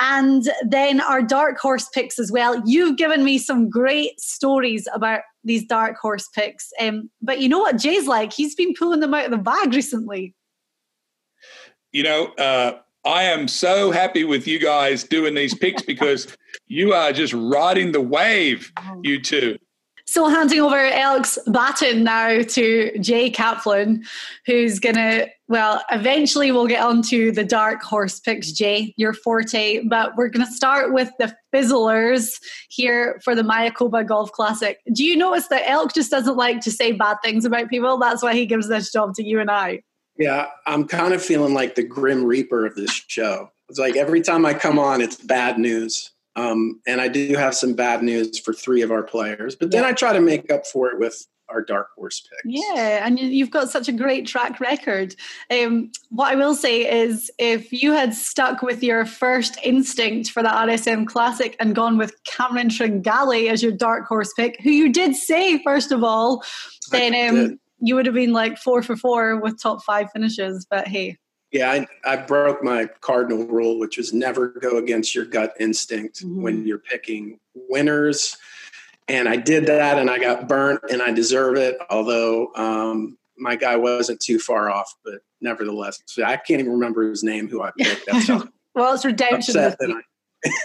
[0.00, 2.60] and then our dark horse picks as well.
[2.64, 6.72] You've given me some great stories about these dark horse picks.
[6.80, 8.32] Um, but you know what Jay's like?
[8.32, 10.34] He's been pulling them out of the bag recently.
[11.94, 16.36] You know, uh, I am so happy with you guys doing these picks because
[16.66, 18.72] you are just riding the wave,
[19.02, 19.56] you two.
[20.06, 24.04] So handing over Elk's baton now to Jay Kaplan,
[24.44, 29.82] who's gonna well, eventually we'll get on to the dark horse picks, Jay, your forte,
[29.88, 32.38] but we're gonna start with the fizzlers
[32.70, 34.78] here for the Mayakoba Golf Classic.
[34.92, 37.96] Do you notice that Elk just doesn't like to say bad things about people?
[37.98, 39.80] That's why he gives this job to you and I.
[40.16, 43.50] Yeah, I'm kind of feeling like the grim reaper of this show.
[43.68, 46.12] It's like every time I come on, it's bad news.
[46.36, 49.84] Um, and I do have some bad news for three of our players, but then
[49.84, 52.42] I try to make up for it with our dark horse picks.
[52.44, 55.14] Yeah, and you've got such a great track record.
[55.50, 60.42] Um, what I will say is, if you had stuck with your first instinct for
[60.42, 64.92] the RSM Classic and gone with Cameron Tringale as your dark horse pick, who you
[64.92, 66.42] did say first of all,
[66.90, 70.66] then um, you would have been like four for four with top five finishes.
[70.68, 71.18] But hey,
[71.54, 76.24] yeah, I, I broke my cardinal rule, which is never go against your gut instinct
[76.24, 76.42] mm-hmm.
[76.42, 78.36] when you're picking winners.
[79.06, 81.76] And I did that and I got burnt and I deserve it.
[81.90, 87.08] Although um, my guy wasn't too far off, but nevertheless, so I can't even remember
[87.08, 88.06] his name who I picked.
[88.06, 88.28] That's
[88.74, 89.54] well, it's redemption.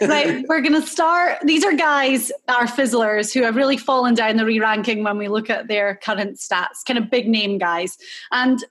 [0.02, 1.40] Right, we're going to start.
[1.44, 5.28] These are guys, our fizzlers, who have really fallen down the re ranking when we
[5.28, 7.98] look at their current stats, kind of big name guys.
[8.32, 8.64] And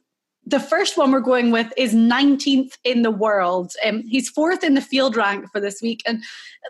[0.48, 3.72] the first one we're going with is 19th in the world.
[3.84, 6.02] Um, he's fourth in the field rank for this week.
[6.06, 6.22] And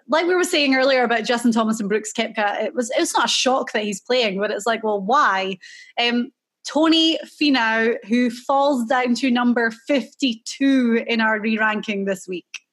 [0.08, 3.26] like we were saying earlier about Justin Thomas and Brooks Koepka, it was it's not
[3.26, 5.58] a shock that he's playing, but it's like, well, why?
[6.00, 6.32] Um,
[6.66, 12.67] Tony Finau, who falls down to number 52 in our re-ranking this week.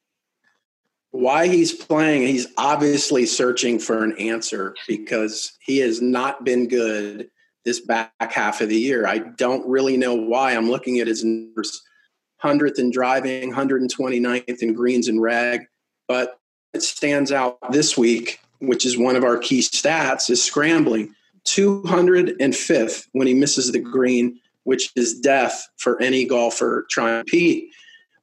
[1.16, 7.30] Why he's playing, he's obviously searching for an answer because he has not been good
[7.63, 9.07] this back half of the year.
[9.07, 10.51] I don't really know why.
[10.51, 11.82] I'm looking at his numbers
[12.43, 15.61] 100th in driving, 129th in greens and reg,
[16.09, 16.38] but
[16.74, 21.16] it stands out this week, which is one of our key stats, is scrambling.
[21.45, 27.70] 205th when he misses the green, which is death for any golfer trying to compete.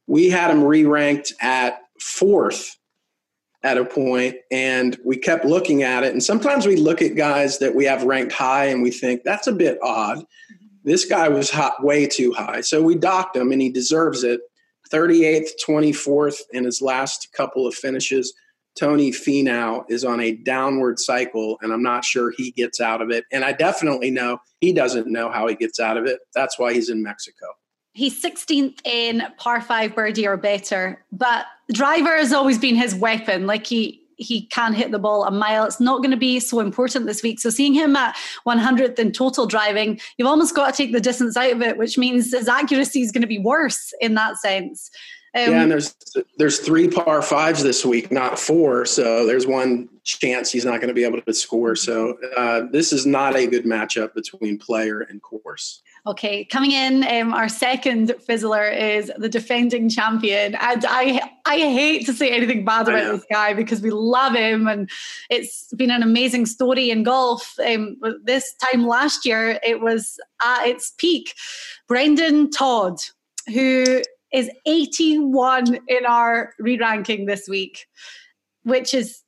[0.07, 2.76] We had him re ranked at fourth
[3.64, 6.12] at a point and we kept looking at it.
[6.12, 9.46] And sometimes we look at guys that we have ranked high and we think that's
[9.46, 10.24] a bit odd.
[10.84, 12.60] This guy was hot, way too high.
[12.60, 14.40] So we docked him and he deserves it.
[14.92, 18.34] 38th 24th in his last couple of finishes.
[18.78, 23.10] Tony finau is on a downward cycle and i'm not sure he gets out of
[23.10, 23.24] it.
[23.30, 26.20] And i definitely know he doesn't know how he gets out of it.
[26.34, 27.46] That's why he's in mexico.
[27.94, 33.46] He's 16th in par five birdie or better, but driver has always been his weapon.
[33.46, 35.64] Like he he can hit the ball a mile.
[35.64, 37.40] It's not going to be so important this week.
[37.40, 38.16] So seeing him at
[38.46, 41.98] 100th in total driving, you've almost got to take the distance out of it, which
[41.98, 44.90] means his accuracy is going to be worse in that sense.
[45.34, 45.94] Um, yeah, and there's
[46.36, 48.84] there's three par fives this week, not four.
[48.84, 51.74] So there's one chance he's not going to be able to score.
[51.74, 55.82] So uh, this is not a good matchup between player and course.
[56.05, 62.07] Okay, coming in, um, our second fizzler is the defending champion, and I I hate
[62.07, 64.90] to say anything bad about this guy because we love him, and
[65.30, 67.55] it's been an amazing story in golf.
[67.64, 71.34] Um, this time last year, it was at its peak.
[71.86, 72.98] Brendon Todd,
[73.55, 77.86] who is 81 in our re-ranking this week,
[78.64, 79.22] which is,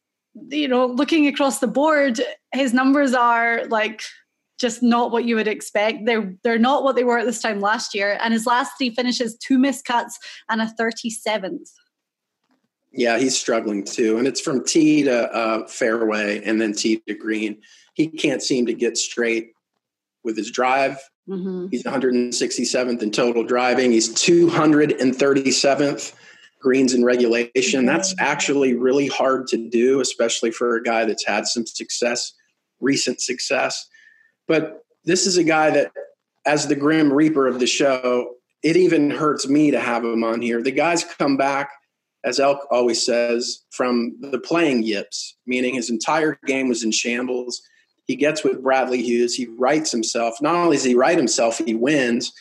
[0.49, 2.21] you know, looking across the board,
[2.53, 4.03] his numbers are like
[4.65, 6.07] just not what you would expect.
[6.07, 8.19] They're they're not what they were at this time last year.
[8.23, 11.71] And his last three finishes, two missed cuts and a 37th.
[12.93, 14.19] Yeah, he's struggling too.
[14.19, 17.61] And it's from tee to uh, fairway and then tee to green.
[17.95, 19.51] He can't seem to get straight
[20.23, 20.99] with his drive
[21.29, 21.67] Mm-hmm.
[21.71, 23.93] He's 167th in total driving.
[23.93, 26.15] He's 237th
[26.61, 27.87] greens in regulation.
[27.87, 32.33] That's actually really hard to do, especially for a guy that's had some success,
[32.81, 33.87] recent success.
[34.47, 35.93] But this is a guy that,
[36.47, 40.41] as the grim reaper of the show, it even hurts me to have him on
[40.41, 40.63] here.
[40.63, 41.71] The guy's come back,
[42.25, 47.63] as Elk always says, from the playing yips, meaning his entire game was in shambles.
[48.07, 49.35] He gets with Bradley Hughes.
[49.35, 50.41] He rights himself.
[50.41, 52.33] Not only does he right himself, he wins,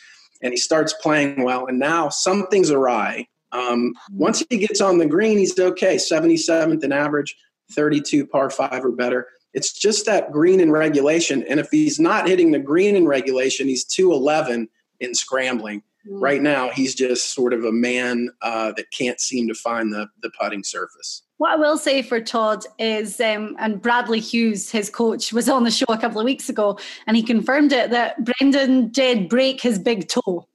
[0.42, 1.66] and he starts playing well.
[1.66, 3.26] And now something's awry.
[3.52, 5.96] Um, once he gets on the green, he's okay.
[5.96, 7.36] 77th in average,
[7.72, 9.28] 32 par five or better.
[9.54, 11.44] It's just that green in regulation.
[11.48, 14.68] And if he's not hitting the green in regulation, he's 211
[15.00, 15.82] in scrambling.
[16.08, 16.20] Mm.
[16.20, 20.08] Right now, he's just sort of a man uh, that can't seem to find the,
[20.22, 21.22] the putting surface.
[21.38, 25.64] What I will say for Todd is, um, and Bradley Hughes, his coach, was on
[25.64, 29.60] the show a couple of weeks ago, and he confirmed it that Brendon did break
[29.60, 30.46] his big toe.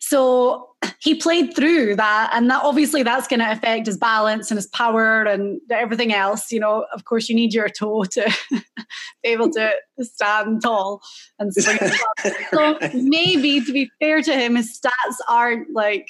[0.00, 0.70] So
[1.00, 4.66] he played through that, and that obviously that's going to affect his balance and his
[4.66, 6.50] power and everything else.
[6.50, 8.62] You know, of course, you need your toe to be
[9.24, 11.00] able to stand tall
[11.38, 11.78] and swing.
[12.50, 16.08] so maybe, to be fair to him, his stats aren't like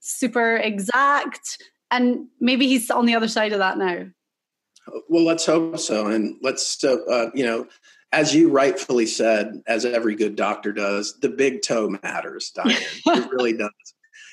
[0.00, 1.58] super exact,
[1.90, 4.06] and maybe he's on the other side of that now.
[5.08, 7.66] Well, let's hope so, and let's uh, uh, you know
[8.12, 12.76] as you rightfully said, as every good doctor does, the big toe matters, Diane.
[13.06, 13.70] it really does.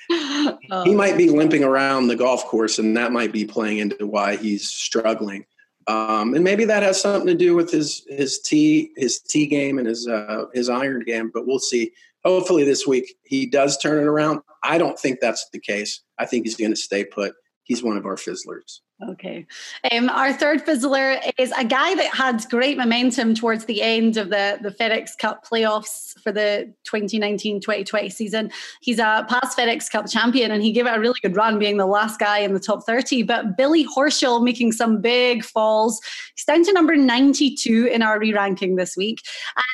[0.09, 0.83] Oh.
[0.83, 4.35] He might be limping around the golf course, and that might be playing into why
[4.35, 5.45] he's struggling.
[5.87, 9.77] Um, and maybe that has something to do with his his tee his tee game
[9.77, 11.31] and his uh, his iron game.
[11.33, 11.91] But we'll see.
[12.23, 14.41] Hopefully, this week he does turn it around.
[14.63, 16.01] I don't think that's the case.
[16.17, 17.33] I think he's going to stay put.
[17.63, 18.81] He's one of our fizzlers.
[19.03, 19.45] Okay.
[19.91, 24.29] Um, our third fizzler is a guy that had great momentum towards the end of
[24.29, 28.51] the, the FedEx Cup playoffs for the 2019 2020 season.
[28.79, 31.75] He's a past FedEx Cup champion and he gave it a really good run, being
[31.75, 33.23] the last guy in the top 30.
[33.23, 35.99] But Billy Horschel making some big falls.
[36.35, 39.19] He's down to number 92 in our re ranking this week.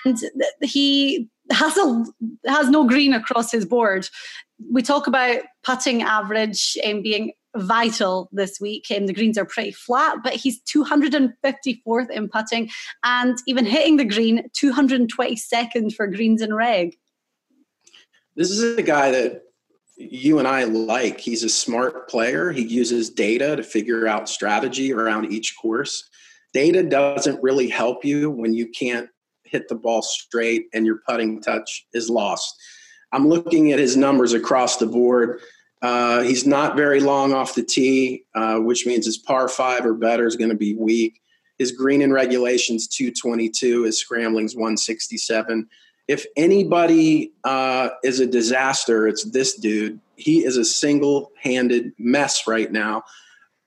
[0.04, 0.18] And
[0.64, 2.06] he has a
[2.48, 4.10] has no green across his board.
[4.72, 8.90] We talk about putting average and being vital this week.
[8.90, 12.70] And the greens are pretty flat, but he's 254th in putting
[13.04, 16.98] and even hitting the green 222nd for greens and reg.
[18.36, 19.44] This is a guy that
[19.98, 21.20] you and I like.
[21.20, 22.52] He's a smart player.
[22.52, 26.10] He uses data to figure out strategy around each course.
[26.54, 29.10] Data doesn't really help you when you can't
[29.44, 32.56] hit the ball straight and your putting touch is lost.
[33.12, 35.42] I'm looking at his numbers across the board.
[35.82, 39.94] Uh, he's not very long off the tee, uh, which means his par five or
[39.94, 41.22] better is going to be weak.
[41.58, 45.68] His green in regulations 222, his scrambling's 167.
[46.08, 50.00] If anybody uh, is a disaster, it's this dude.
[50.16, 53.04] He is a single handed mess right now.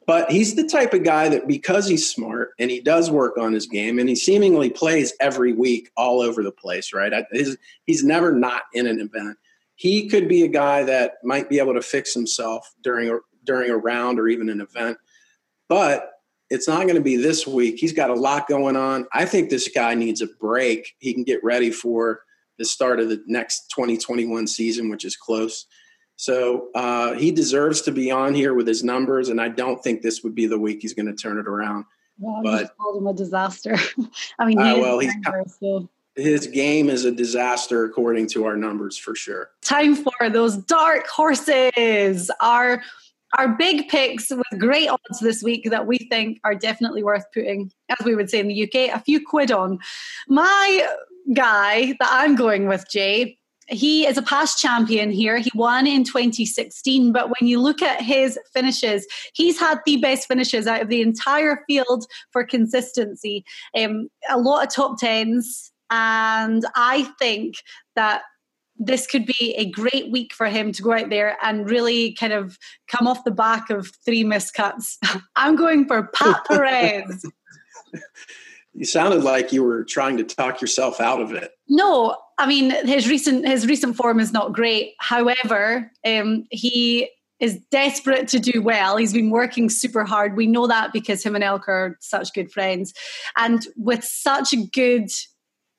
[0.07, 3.55] But he's the type of guy that because he's smart and he does work on
[3.55, 7.13] his game and he seemingly plays every week all over the place, right?
[7.33, 7.57] His,
[7.87, 9.39] he's never not in an event
[9.77, 13.71] he could be a guy that might be able to fix himself during a, during
[13.71, 14.99] a round or even an event.
[15.69, 16.11] But
[16.51, 17.77] it's not going to be this week.
[17.79, 19.07] He's got a lot going on.
[19.13, 20.95] I think this guy needs a break.
[20.99, 22.21] He can get ready for
[22.59, 25.67] the start of the next 2021 season, which is close.
[26.17, 30.03] So uh, he deserves to be on here with his numbers, and I don't think
[30.03, 31.87] this would be the week he's going to turn it around.
[32.19, 33.77] Well, but called him a disaster.
[34.39, 35.13] I mean, uh, well, he's,
[35.59, 39.51] so his game is a disaster according to our numbers for sure.
[39.63, 42.31] Time for those dark horses.
[42.41, 42.83] Our
[43.37, 47.73] our big picks with great odds this week that we think are definitely worth putting,
[47.89, 49.81] as we would say in the UK, a few quid on.
[50.29, 50.89] My
[51.35, 53.37] guy that I'm going with, Jay,
[53.67, 55.39] he is a past champion here.
[55.39, 60.29] He won in 2016, but when you look at his finishes, he's had the best
[60.29, 63.45] finishes out of the entire field for consistency.
[63.77, 67.55] Um, a lot of top tens, and I think
[67.95, 68.23] that
[68.77, 72.33] this could be a great week for him to go out there and really kind
[72.33, 74.97] of come off the back of three miscuts.
[75.37, 77.25] I'm going for Pat Perez.
[78.73, 81.53] you sounded like you were trying to talk yourself out of it.
[81.69, 84.95] No, I mean his recent his recent form is not great.
[84.99, 88.97] However, um, he is desperate to do well.
[88.97, 90.37] He's been working super hard.
[90.37, 92.93] We know that because him and Elk are such good friends,
[93.37, 95.11] and with such good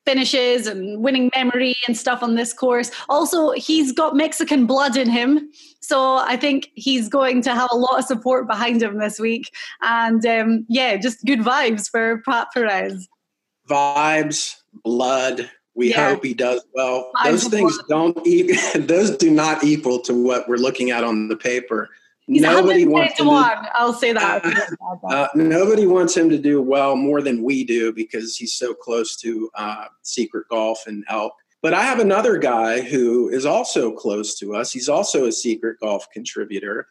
[0.06, 2.90] finishes and winning memory and stuff on this course.
[3.08, 5.50] Also, he's got Mexican blood in him.
[5.80, 9.52] So I think he's going to have a lot of support behind him this week.
[9.82, 13.08] And um, yeah, just good vibes for Pat Perez.
[13.68, 15.50] Vibes, blood.
[15.74, 16.10] We yeah.
[16.10, 17.10] hope he does well.
[17.16, 18.14] Vibes those things blood.
[18.14, 18.26] don't.
[18.26, 21.90] E- those do not equal to what we're looking at on the paper.
[22.26, 23.68] He's nobody wants him to one.
[23.74, 24.44] I'll say that.
[24.44, 28.74] Uh, uh, nobody wants him to do well more than we do because he's so
[28.74, 31.34] close to uh, Secret Golf and Elk.
[31.62, 34.72] But I have another guy who is also close to us.
[34.72, 36.86] He's also a Secret Golf contributor.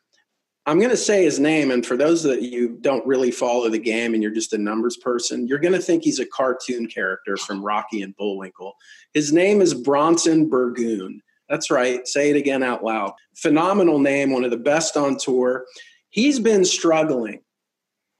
[0.67, 3.77] I'm going to say his name, and for those that you don't really follow the
[3.77, 7.37] game and you're just a numbers person, you're going to think he's a cartoon character
[7.37, 8.73] from Rocky and Bullwinkle.
[9.13, 11.21] His name is Bronson Burgoon.
[11.49, 12.07] That's right.
[12.07, 13.13] Say it again out loud.
[13.35, 15.65] Phenomenal name, one of the best on tour.
[16.09, 17.41] He's been struggling.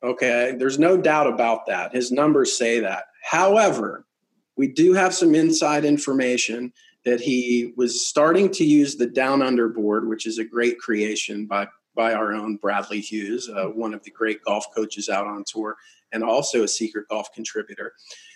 [0.03, 0.55] Okay.
[0.57, 1.93] There's no doubt about that.
[1.93, 3.05] His numbers say that.
[3.23, 4.05] However,
[4.55, 6.71] we do have some inside information
[7.05, 11.45] that he was starting to use the down under board, which is a great creation
[11.45, 15.45] by by our own Bradley Hughes, uh, one of the great golf coaches out on
[15.47, 15.78] tour,
[16.11, 17.93] and also a secret golf contributor.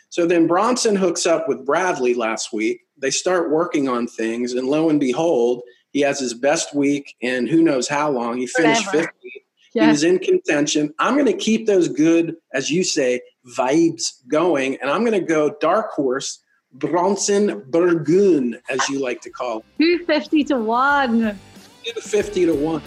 [0.10, 2.82] So then Bronson hooks up with Bradley last week.
[2.98, 7.48] They start working on things, and lo and behold, he has his best week in
[7.48, 8.38] who knows how long.
[8.38, 9.08] He finished Forever.
[9.08, 9.46] 50.
[9.74, 9.86] Yeah.
[9.86, 10.94] He was in contention.
[11.00, 13.22] I'm going to keep those good, as you say,
[13.56, 16.44] vibes going, and I'm going to go dark horse
[16.74, 19.64] Bronson Burgoon, as you like to call him.
[19.80, 21.20] 250 to 1.
[21.20, 22.82] 250 to 1.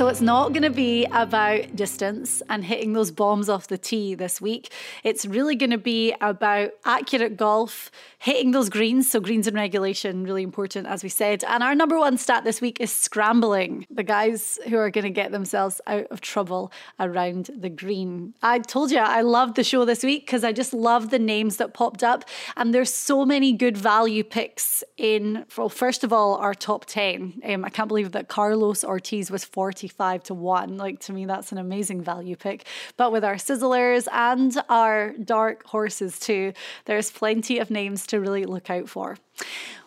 [0.00, 4.14] So it's not going to be about distance and hitting those bombs off the tee
[4.14, 4.72] this week.
[5.04, 9.10] It's really going to be about accurate golf, hitting those greens.
[9.10, 11.44] So greens in regulation, really important, as we said.
[11.44, 13.86] And our number one stat this week is scrambling.
[13.90, 18.32] The guys who are going to get themselves out of trouble around the green.
[18.42, 21.58] I told you I loved the show this week because I just love the names
[21.58, 22.24] that popped up.
[22.56, 27.42] And there's so many good value picks in, well, first of all, our top 10.
[27.44, 30.76] Um, I can't believe that Carlos Ortiz was 40 Five to 1.
[30.76, 32.66] Like to me, that's an amazing value pick.
[32.96, 36.52] But with our sizzlers and our dark horses too,
[36.86, 39.18] there's plenty of names to really look out for.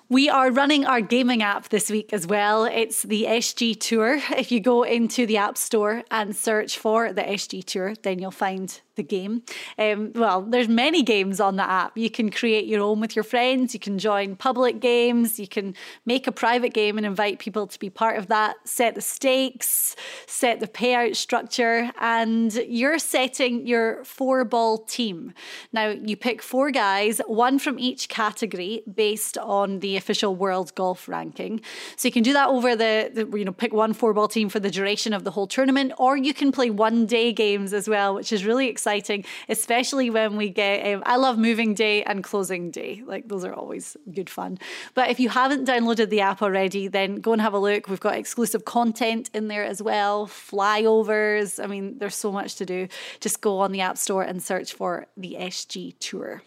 [0.10, 2.66] We are running our gaming app this week as well.
[2.66, 4.22] It's the SG Tour.
[4.38, 8.30] If you go into the App Store and search for the SG Tour, then you'll
[8.30, 9.44] find the game.
[9.78, 11.98] Um, well, there's many games on the app.
[11.98, 13.74] You can create your own with your friends.
[13.74, 15.40] You can join public games.
[15.40, 15.74] You can
[16.06, 18.56] make a private game and invite people to be part of that.
[18.66, 19.96] Set the stakes,
[20.28, 25.34] set the payout structure, and you're setting your four ball team.
[25.72, 31.08] Now you pick four guys, one from each category, based on the official world golf
[31.08, 31.62] ranking.
[31.96, 34.50] So you can do that over the, the you know pick one four ball team
[34.50, 37.90] for the duration of the whole tournament, or you can play one day games as
[37.90, 40.94] well, which is really exciting exciting, especially when we get.
[40.94, 43.02] Um, I love moving day and closing day.
[43.06, 44.60] Like those are always good fun.
[44.94, 47.88] But if you haven't downloaded the app already, then go and have a look.
[47.88, 51.64] We've got exclusive content in there as well, flyovers.
[51.64, 52.88] I mean, there's so much to do.
[53.22, 56.44] Just go on the App Store and search for the SG Tour.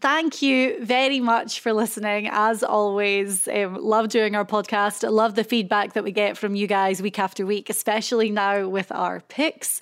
[0.00, 2.28] Thank you very much for listening.
[2.30, 5.08] As always, um, love doing our podcast.
[5.10, 8.90] Love the feedback that we get from you guys week after week, especially now with
[8.92, 9.80] our picks.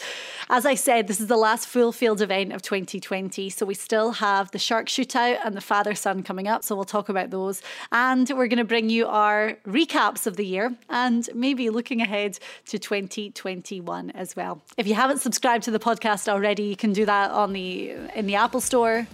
[0.49, 3.51] As I said, this is the last full field event of 2020.
[3.51, 6.63] So we still have the shark shootout and the father son coming up.
[6.63, 7.63] So we'll talk about those.
[7.91, 12.39] And we're going to bring you our recaps of the year and maybe looking ahead
[12.67, 14.61] to 2021 as well.
[14.77, 18.27] If you haven't subscribed to the podcast already, you can do that on the in
[18.27, 19.07] the Apple Store,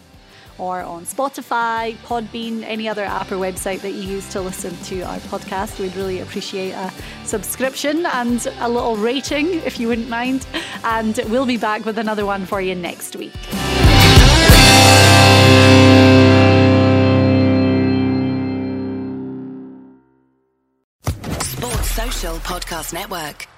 [0.58, 5.02] or on Spotify, Podbean, any other app or website that you use to listen to
[5.02, 5.78] our podcast.
[5.78, 6.92] We'd really appreciate a
[7.24, 10.46] subscription and a little rating if you wouldn't mind.
[10.84, 13.32] And we'll be back with another one for you next week.
[21.40, 23.57] Sports Social Podcast Network.